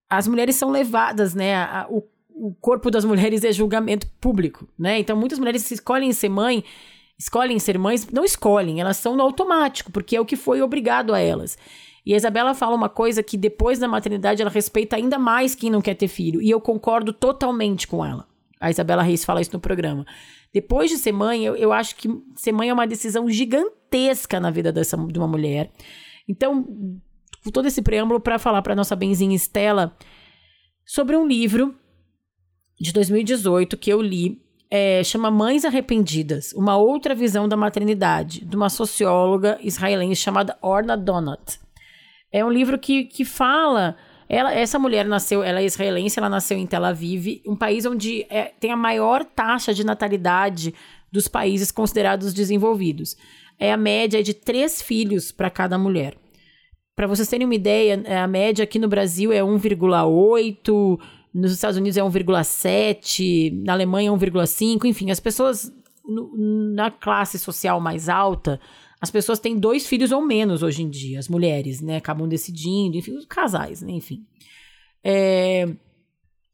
[0.10, 1.56] as mulheres são levadas, né?
[1.56, 2.04] a- a- o,
[2.39, 4.99] o corpo das mulheres é julgamento público, né?
[4.99, 6.63] Então muitas mulheres escolhem ser mãe,
[7.17, 11.13] escolhem ser mães, não escolhem, elas são no automático, porque é o que foi obrigado
[11.13, 11.57] a elas.
[12.05, 15.69] E a Isabela fala uma coisa que depois da maternidade ela respeita ainda mais quem
[15.69, 16.41] não quer ter filho.
[16.41, 18.25] E eu concordo totalmente com ela.
[18.61, 20.05] A Isabela Reis fala isso no programa.
[20.53, 24.49] Depois de ser mãe, eu, eu acho que ser mãe é uma decisão gigantesca na
[24.49, 25.69] vida dessa, de uma mulher.
[26.29, 26.65] Então,
[27.51, 29.93] todo esse preâmbulo para falar para nossa benzinha Estela
[30.85, 31.75] sobre um livro
[32.80, 38.55] de 2018 que eu li é, chama Mães Arrependidas, uma outra visão da maternidade, de
[38.55, 41.59] uma socióloga israelense chamada Orna Donat.
[42.32, 43.95] É um livro que, que fala.
[44.30, 48.25] Ela, essa mulher nasceu, ela é israelense, ela nasceu em Tel Aviv, um país onde
[48.30, 50.73] é, tem a maior taxa de natalidade
[51.09, 53.15] dos países considerados desenvolvidos.
[53.57, 56.17] É a média de três filhos para cada mulher.
[56.93, 60.99] Para vocês terem uma ideia, a média aqui no Brasil é 1,8,
[61.34, 65.71] nos Estados Unidos é 1,7, na Alemanha é 1,5, enfim, as pessoas
[66.07, 68.59] na classe social mais alta,
[68.99, 71.97] as pessoas têm dois filhos ou menos hoje em dia, as mulheres, né?
[71.97, 73.91] Acabam decidindo, enfim, os casais, né?
[73.91, 74.25] Enfim.
[75.03, 75.67] É,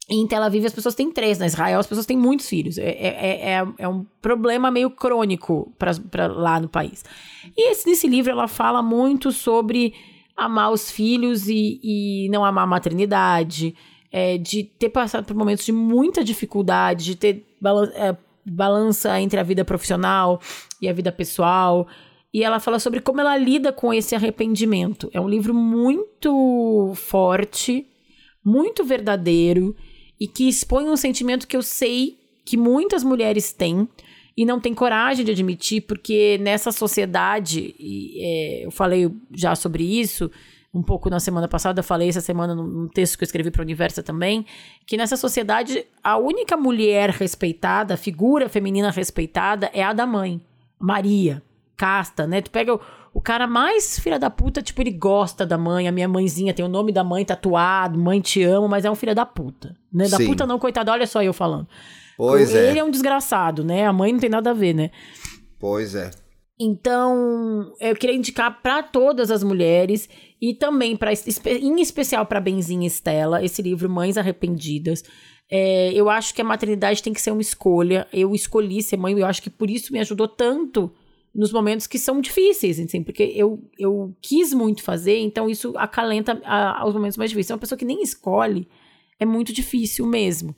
[0.09, 2.77] em Tel Aviv as pessoas têm três, na Israel as pessoas têm muitos filhos.
[2.77, 7.05] É, é, é, é um problema meio crônico para lá no país.
[7.55, 9.93] E esse, nesse livro ela fala muito sobre
[10.35, 13.75] amar os filhos e, e não amar a maternidade
[14.13, 17.43] é, de ter passado por momentos de muita dificuldade, de ter
[17.95, 20.39] é, balança entre a vida profissional
[20.79, 21.87] e a vida pessoal.
[22.31, 25.09] E ela fala sobre como ela lida com esse arrependimento.
[25.11, 27.87] É um livro muito forte,
[28.45, 29.75] muito verdadeiro
[30.19, 33.89] e que expõe um sentimento que eu sei que muitas mulheres têm
[34.37, 39.83] e não têm coragem de admitir, porque nessa sociedade, e, é, eu falei já sobre
[39.83, 40.29] isso,
[40.73, 43.63] um pouco na semana passada, falei essa semana num texto que eu escrevi para o
[43.63, 44.45] Universo também,
[44.87, 50.41] que nessa sociedade a única mulher respeitada, a figura feminina respeitada é a da mãe,
[50.79, 51.43] Maria,
[51.77, 52.41] casta, né?
[52.41, 52.79] Tu pega o,
[53.13, 56.65] o cara mais filha da puta, tipo, ele gosta da mãe, a minha mãezinha tem
[56.65, 60.07] o nome da mãe tatuado, mãe te amo, mas é um filho da puta, né?
[60.07, 60.25] Da Sim.
[60.25, 61.67] puta não, coitado, olha só eu falando.
[62.17, 62.69] Pois ele é.
[62.71, 63.85] Ele é um desgraçado, né?
[63.85, 64.89] A mãe não tem nada a ver, né?
[65.59, 66.09] Pois é.
[66.59, 70.07] Então, eu queria indicar para todas as mulheres
[70.43, 75.01] e também para em especial para Benzinha Estela, esse livro Mães Arrependidas.
[75.49, 78.05] É, eu acho que a maternidade tem que ser uma escolha.
[78.11, 80.93] Eu escolhi ser mãe, e eu acho que por isso me ajudou tanto
[81.33, 86.41] nos momentos que são difíceis, assim, porque eu, eu quis muito fazer, então isso acalenta
[86.43, 87.51] a, os momentos mais difíceis.
[87.51, 88.67] É uma pessoa que nem escolhe,
[89.17, 90.53] é muito difícil mesmo.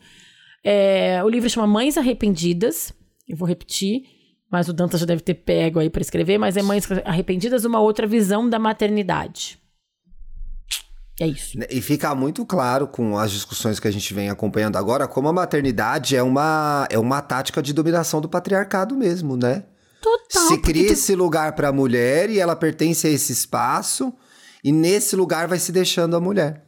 [0.64, 2.92] É, o livro chama Mães Arrependidas,
[3.30, 4.16] eu vou repetir
[4.48, 7.82] mas o Dantas já deve ter pego aí para escrever, mas é Mães Arrependidas, uma
[7.82, 9.60] outra visão da maternidade.
[11.20, 11.57] É isso.
[11.70, 15.34] E fica muito claro com as discussões que a gente vem acompanhando agora, como a
[15.34, 19.63] maternidade é uma, é uma tática de dominação do patriarcado mesmo, né?
[20.01, 20.47] Total.
[20.47, 24.13] Se cria esse lugar para a mulher e ela pertence a esse espaço,
[24.63, 26.63] e nesse lugar vai se deixando a mulher.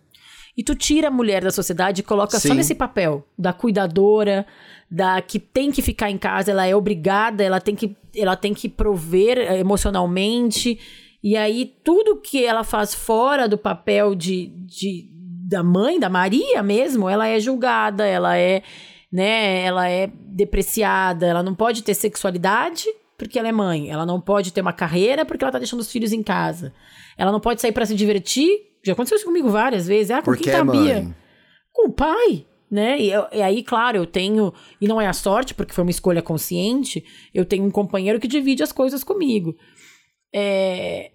[0.56, 2.48] E tu tira a mulher da sociedade e coloca Sim.
[2.48, 4.46] só nesse papel da cuidadora,
[4.90, 8.54] da que tem que ficar em casa, ela é obrigada, ela tem que, ela tem
[8.54, 10.80] que prover eh, emocionalmente.
[11.28, 15.10] E aí, tudo que ela faz fora do papel de, de,
[15.46, 18.64] da mãe, da Maria mesmo, ela é julgada, ela é,
[19.12, 22.86] né, ela é depreciada, ela não pode ter sexualidade
[23.18, 25.92] porque ela é mãe, ela não pode ter uma carreira porque ela tá deixando os
[25.92, 26.74] filhos em casa.
[27.18, 30.12] Ela não pode sair para se divertir, já aconteceu isso comigo várias vezes.
[30.12, 30.98] Ah, com porque quem é sabia?
[31.00, 31.08] É
[31.74, 32.98] com o pai né?
[33.02, 34.54] E, eu, e, aí, claro, eu tenho.
[34.80, 37.04] E não é a sorte, porque foi uma escolha consciente,
[37.34, 39.58] eu tenho um companheiro que divide as coisas comigo.
[40.34, 41.12] É,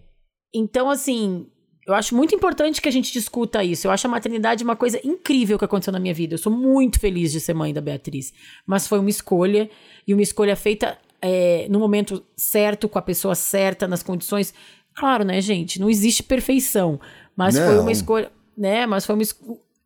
[0.54, 1.46] então, assim,
[1.86, 3.86] eu acho muito importante que a gente discuta isso.
[3.86, 6.34] Eu acho a maternidade uma coisa incrível que aconteceu na minha vida.
[6.34, 8.32] Eu sou muito feliz de ser mãe da Beatriz.
[8.66, 9.68] Mas foi uma escolha,
[10.06, 14.54] e uma escolha feita é, no momento certo, com a pessoa certa, nas condições.
[14.94, 15.80] Claro, né, gente?
[15.80, 17.00] Não existe perfeição.
[17.36, 17.66] Mas não.
[17.66, 18.30] foi uma escolha.
[18.56, 18.86] Né?
[18.86, 19.24] Mas foi uma,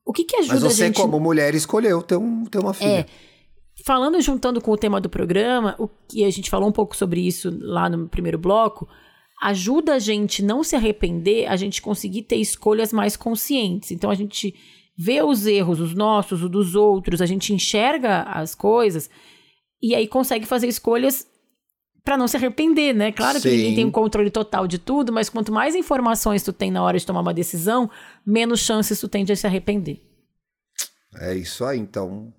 [0.04, 1.00] o que, que ajuda Mas você, a gente...
[1.00, 3.00] como mulher, escolheu ter, um, ter uma filha.
[3.00, 3.06] É.
[3.84, 7.20] Falando, juntando com o tema do programa, o que a gente falou um pouco sobre
[7.20, 8.88] isso lá no primeiro bloco,
[9.42, 13.90] ajuda a gente não se arrepender, a gente conseguir ter escolhas mais conscientes.
[13.90, 14.54] Então, a gente
[14.96, 19.10] vê os erros, os nossos, os dos outros, a gente enxerga as coisas
[19.82, 21.26] e aí consegue fazer escolhas
[22.02, 23.10] para não se arrepender, né?
[23.10, 23.48] Claro Sim.
[23.48, 26.82] que ninguém tem um controle total de tudo, mas quanto mais informações tu tem na
[26.82, 27.90] hora de tomar uma decisão,
[28.24, 30.00] menos chances tu tem de se arrepender.
[31.18, 32.32] É isso aí, então.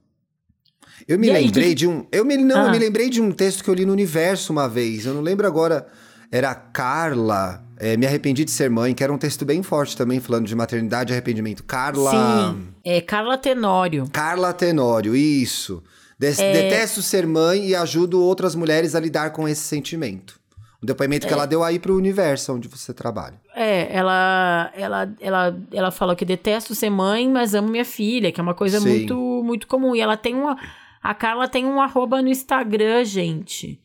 [1.08, 2.66] Eu me e lembrei aí, de um, eu me não, ah.
[2.66, 5.06] eu me lembrei de um texto que eu li no Universo uma vez.
[5.06, 5.88] Eu não lembro agora.
[6.32, 7.64] Era Carla.
[7.80, 10.56] É, me arrependi de ser mãe, que era um texto bem forte também, falando de
[10.56, 11.64] maternidade e arrependimento.
[11.64, 12.54] Carla.
[12.54, 14.10] Sim, é Carla Tenório.
[14.12, 15.84] Carla Tenório, isso.
[16.18, 16.52] Des é...
[16.52, 20.40] Detesto ser mãe e ajudo outras mulheres a lidar com esse sentimento.
[20.82, 21.28] Um depoimento é...
[21.28, 23.40] que ela deu aí pro universo onde você trabalha.
[23.56, 28.40] É, ela, ela, ela, ela falou que detesto ser mãe, mas amo minha filha, que
[28.40, 29.96] é uma coisa muito, muito comum.
[29.96, 30.58] E ela tem uma.
[31.02, 33.80] A Carla tem um arroba no Instagram, gente.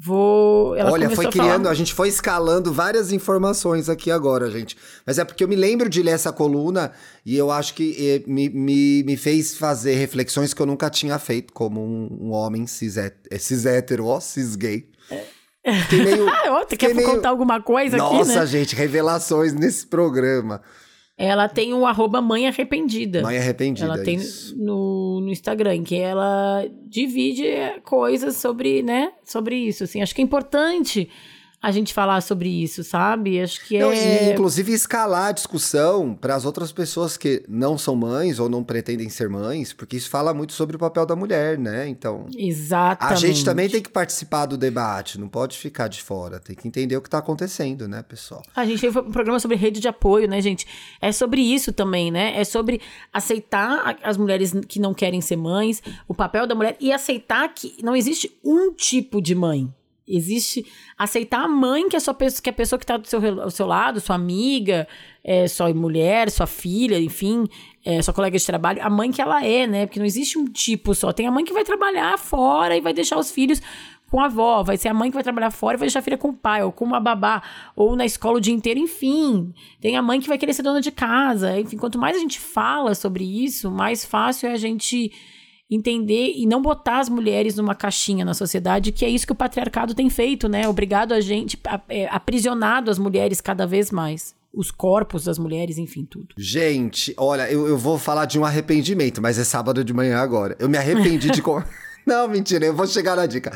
[0.00, 0.76] Vou.
[0.76, 4.76] Ela Olha, foi criando, a, a, gente foi escalando várias informações aqui agora, gente.
[5.04, 6.92] Mas é porque eu me lembro de ler essa coluna
[7.26, 11.18] e eu acho que eh, me, me, me fez fazer reflexões que eu nunca tinha
[11.18, 14.88] feito como um, um homem cis, é, cis hétero, ó, cis gay.
[15.10, 15.38] É.
[15.92, 17.06] Meio, ah, você quer meio...
[17.06, 18.34] contar alguma coisa Nossa, aqui, né?
[18.36, 20.62] Nossa, gente, revelações nesse programa.
[21.18, 23.22] Ela tem o um arroba mãe arrependida.
[23.22, 23.86] Mãe arrependida.
[23.86, 24.20] Ela tem
[24.56, 27.44] no, no Instagram, que ela divide
[27.84, 29.10] coisas sobre, né?
[29.24, 29.82] Sobre isso.
[29.82, 31.10] Assim, acho que é importante
[31.60, 33.40] a gente falar sobre isso, sabe?
[33.40, 34.28] Acho que não, é.
[34.28, 38.62] E, inclusive, escalar a discussão para as outras pessoas que não são mães ou não
[38.62, 41.88] pretendem ser mães, porque isso fala muito sobre o papel da mulher, né?
[41.88, 42.26] Então.
[42.36, 43.12] Exatamente.
[43.12, 46.68] A gente também tem que participar do debate, não pode ficar de fora, tem que
[46.68, 48.42] entender o que está acontecendo, né, pessoal?
[48.54, 50.64] A gente fez um programa sobre rede de apoio, né, gente?
[51.00, 52.38] É sobre isso também, né?
[52.38, 52.80] É sobre
[53.12, 57.76] aceitar as mulheres que não querem ser mães, o papel da mulher e aceitar que
[57.82, 59.68] não existe um tipo de mãe.
[60.08, 60.64] Existe
[60.96, 63.50] aceitar a mãe que é, sua, que é a pessoa que está do seu, ao
[63.50, 64.88] seu lado, sua amiga,
[65.22, 67.46] é, sua mulher, sua filha, enfim,
[67.84, 69.86] é, sua colega de trabalho, a mãe que ela é, né?
[69.86, 71.12] Porque não existe um tipo só.
[71.12, 73.60] Tem a mãe que vai trabalhar fora e vai deixar os filhos
[74.10, 76.02] com a avó, vai ser a mãe que vai trabalhar fora e vai deixar a
[76.02, 77.42] filha com o pai, ou com uma babá,
[77.76, 79.52] ou na escola o dia inteiro, enfim.
[79.80, 81.58] Tem a mãe que vai querer ser dona de casa.
[81.60, 85.12] Enfim, quanto mais a gente fala sobre isso, mais fácil é a gente
[85.70, 89.36] entender e não botar as mulheres numa caixinha na sociedade, que é isso que o
[89.36, 90.66] patriarcado tem feito, né?
[90.68, 91.58] Obrigado a gente,
[91.88, 94.34] é, aprisionado as mulheres cada vez mais.
[94.52, 96.34] Os corpos das mulheres, enfim, tudo.
[96.38, 100.56] Gente, olha, eu, eu vou falar de um arrependimento, mas é sábado de manhã agora.
[100.58, 101.42] Eu me arrependi de.
[102.06, 103.52] não, mentira, eu vou chegar na dica.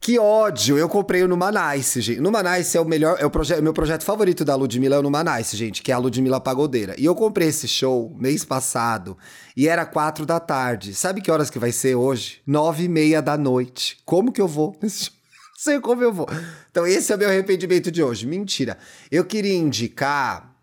[0.00, 0.76] Que ódio!
[0.76, 2.20] Eu comprei o Numanice, gente.
[2.20, 5.56] Numanice é o melhor, é o projeto, meu projeto favorito da Ludmilla é o Numanice,
[5.56, 6.94] gente, que é a Ludmilla Pagodeira.
[6.98, 9.16] E eu comprei esse show mês passado
[9.56, 10.94] e era quatro da tarde.
[10.94, 12.42] Sabe que horas que vai ser hoje?
[12.46, 13.96] Nove e meia da noite.
[14.04, 15.14] Como que eu vou nesse show?
[15.56, 16.28] Sei como eu vou.
[16.70, 18.26] Então esse é o meu arrependimento de hoje.
[18.26, 18.76] Mentira.
[19.10, 20.54] Eu queria indicar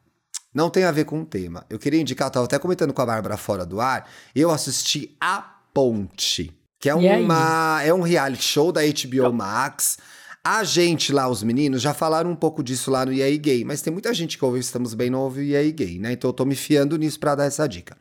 [0.53, 1.65] não tem a ver com o tema.
[1.69, 5.15] Eu queria indicar, eu tava até comentando com a Bárbara fora do ar, eu assisti
[5.19, 5.41] A
[5.73, 6.53] Ponte.
[6.81, 9.99] Que é, uma, é um reality show da HBO Max.
[10.43, 13.83] A gente lá, os meninos, já falaram um pouco disso lá no EA Gay, mas
[13.83, 16.13] tem muita gente que ouve Estamos Bem, não ouve o EA Gay, né?
[16.13, 17.95] Então eu tô me fiando nisso para dar essa dica.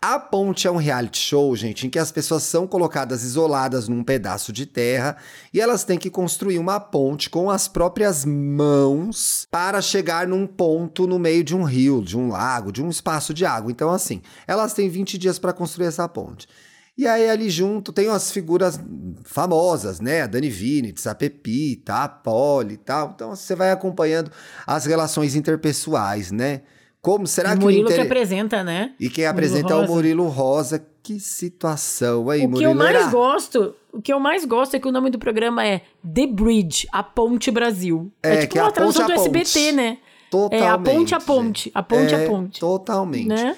[0.00, 4.02] A Ponte é um reality show, gente, em que as pessoas são colocadas isoladas num
[4.02, 5.18] pedaço de terra
[5.52, 11.06] e elas têm que construir uma ponte com as próprias mãos para chegar num ponto
[11.06, 13.70] no meio de um rio, de um lago, de um espaço de água.
[13.70, 16.48] Então, assim, elas têm 20 dias para construir essa ponte.
[16.96, 18.80] E aí ali junto tem umas figuras
[19.24, 20.22] famosas, né?
[20.22, 23.12] A Dani Vinitz, a Pepita, a Polly e tal.
[23.14, 24.30] Então você vai acompanhando
[24.64, 26.62] as relações interpessoais, né?
[27.02, 27.96] Como será o que Murilo inter...
[27.96, 28.92] que apresenta, né?
[28.98, 30.86] E quem apresenta é o Murilo Rosa.
[31.02, 32.56] Que situação aí, Murilo.
[32.56, 35.18] O que eu mais gosto, o que eu mais gosto é que o nome do
[35.18, 38.10] programa é The Bridge, a Ponte Brasil.
[38.22, 39.98] É, é tipo que uma tradução do SBT, né?
[40.30, 40.64] Totalmente.
[40.64, 42.60] É a ponte a ponte, a ponte é, a ponte.
[42.60, 43.28] Totalmente.
[43.28, 43.54] Né?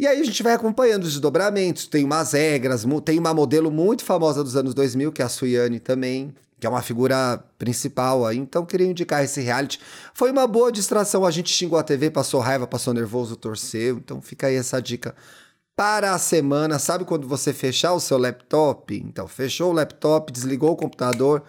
[0.00, 4.02] E aí a gente vai acompanhando os desdobramentos, tem umas regras, tem uma modelo muito
[4.02, 8.38] famosa dos anos 2000, que é a Suiane também, que é uma figura principal aí.
[8.38, 9.78] Então queria indicar esse reality.
[10.14, 13.98] Foi uma boa distração, a gente xingou a TV, passou raiva, passou nervoso, torceu.
[13.98, 15.14] Então fica aí essa dica
[15.76, 16.78] para a semana.
[16.78, 18.96] Sabe quando você fechar o seu laptop?
[18.96, 21.42] Então, fechou o laptop, desligou o computador,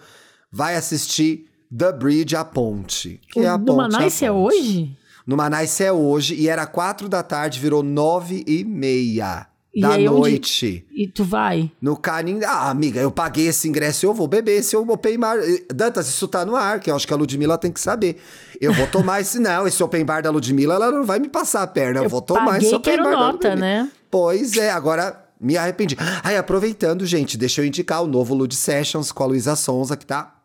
[0.50, 3.18] vai assistir The Bridge, a ponte.
[3.32, 3.76] Que o é a ponte.
[3.76, 4.94] Manais é hoje?
[5.26, 9.46] No Manaus é hoje e era quatro da tarde, virou nove e meia
[9.80, 10.84] da noite.
[10.90, 11.02] Onde...
[11.02, 11.70] E tu vai?
[11.80, 12.40] No Canim.
[12.44, 15.38] Ah, amiga, eu paguei esse ingresso, eu vou beber esse open bar.
[15.74, 18.20] Dantas, isso tá no ar, que eu acho que a Ludmilla tem que saber.
[18.60, 19.38] Eu vou tomar esse.
[19.40, 22.00] Não, esse open bar da Ludmilla, ela não vai me passar a perna.
[22.00, 23.12] Eu, eu vou tomar esse open bar.
[23.12, 23.90] nota, né?
[24.10, 25.96] Pois é, agora me arrependi.
[26.22, 30.06] Ai, aproveitando, gente, deixa eu indicar o novo Lud Sessions com a Luísa Sonza, que
[30.06, 30.41] tá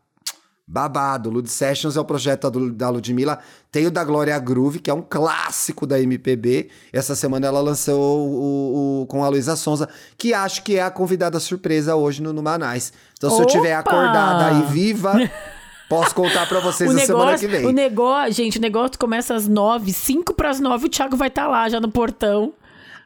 [0.67, 1.29] babado.
[1.29, 3.39] Lud Sessions é o projeto da Ludmilla.
[3.71, 6.69] Tem o da Glória Groove, que é um clássico da MPB.
[6.91, 9.87] Essa semana ela lançou o, o, com a Luísa Sonza,
[10.17, 12.91] que acho que é a convidada surpresa hoje no Numanais.
[13.17, 13.43] Então, se Opa!
[13.43, 15.13] eu tiver acordada e viva.
[15.87, 17.65] Posso contar para vocês na semana que vem.
[17.65, 21.29] O negócio, gente, o negócio começa às nove, cinco para as nove, o Thiago vai
[21.29, 22.53] estar tá lá já no portão.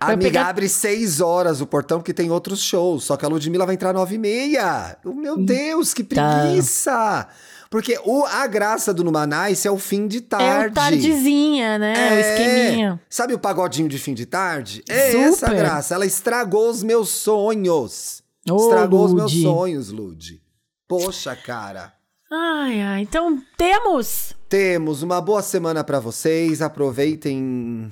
[0.01, 0.47] A amiga pegar...
[0.47, 3.03] abre seis horas o portão, que tem outros shows.
[3.03, 4.97] Só que a Ludmilla vai entrar nove e meia.
[5.05, 7.27] Meu Deus, que preguiça!
[7.69, 10.65] Porque o, a graça do Numanice é o fim de tarde.
[10.65, 11.93] É o tardezinha, né?
[11.95, 13.01] É, o esqueminha.
[13.09, 14.83] Sabe o pagodinho de fim de tarde?
[14.89, 15.27] É Super.
[15.27, 15.95] essa a graça.
[15.95, 18.23] Ela estragou os meus sonhos.
[18.49, 20.41] Oh, estragou os meus sonhos, Lud.
[20.85, 21.93] Poxa, cara.
[22.29, 23.01] Ai, ai.
[23.03, 24.33] Então, temos?
[24.49, 25.01] Temos.
[25.01, 26.61] Uma boa semana para vocês.
[26.61, 27.89] Aproveitem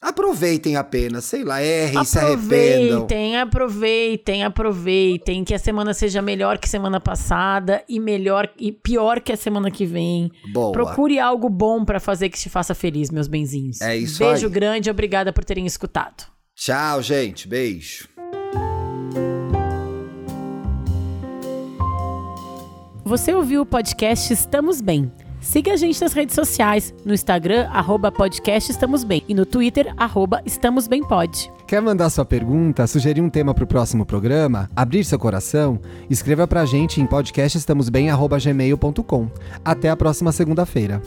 [0.00, 3.02] Aproveitem apenas, sei lá, errem, se arrependam.
[3.02, 5.44] Aproveitem, aproveitem, aproveitem.
[5.44, 9.72] Que a semana seja melhor que semana passada e melhor e pior que a semana
[9.72, 10.30] que vem.
[10.52, 10.70] Boa.
[10.70, 13.80] Procure algo bom para fazer que te faça feliz, meus benzinhos.
[13.80, 14.52] É isso Beijo aí.
[14.52, 16.26] grande, obrigada por terem escutado.
[16.54, 17.48] Tchau, gente.
[17.48, 18.08] Beijo.
[23.04, 25.10] Você ouviu o podcast Estamos Bem.
[25.40, 29.92] Siga a gente nas redes sociais, no Instagram, arroba podcast Estamos Bem, e no Twitter,
[29.96, 30.98] arroba Estamos Bem.
[31.66, 35.80] Quer mandar sua pergunta, sugerir um tema para o próximo programa, abrir seu coração?
[36.10, 39.28] Escreva pra gente em podcastestamosbem.gmail.com.
[39.64, 41.00] Até a próxima segunda-feira.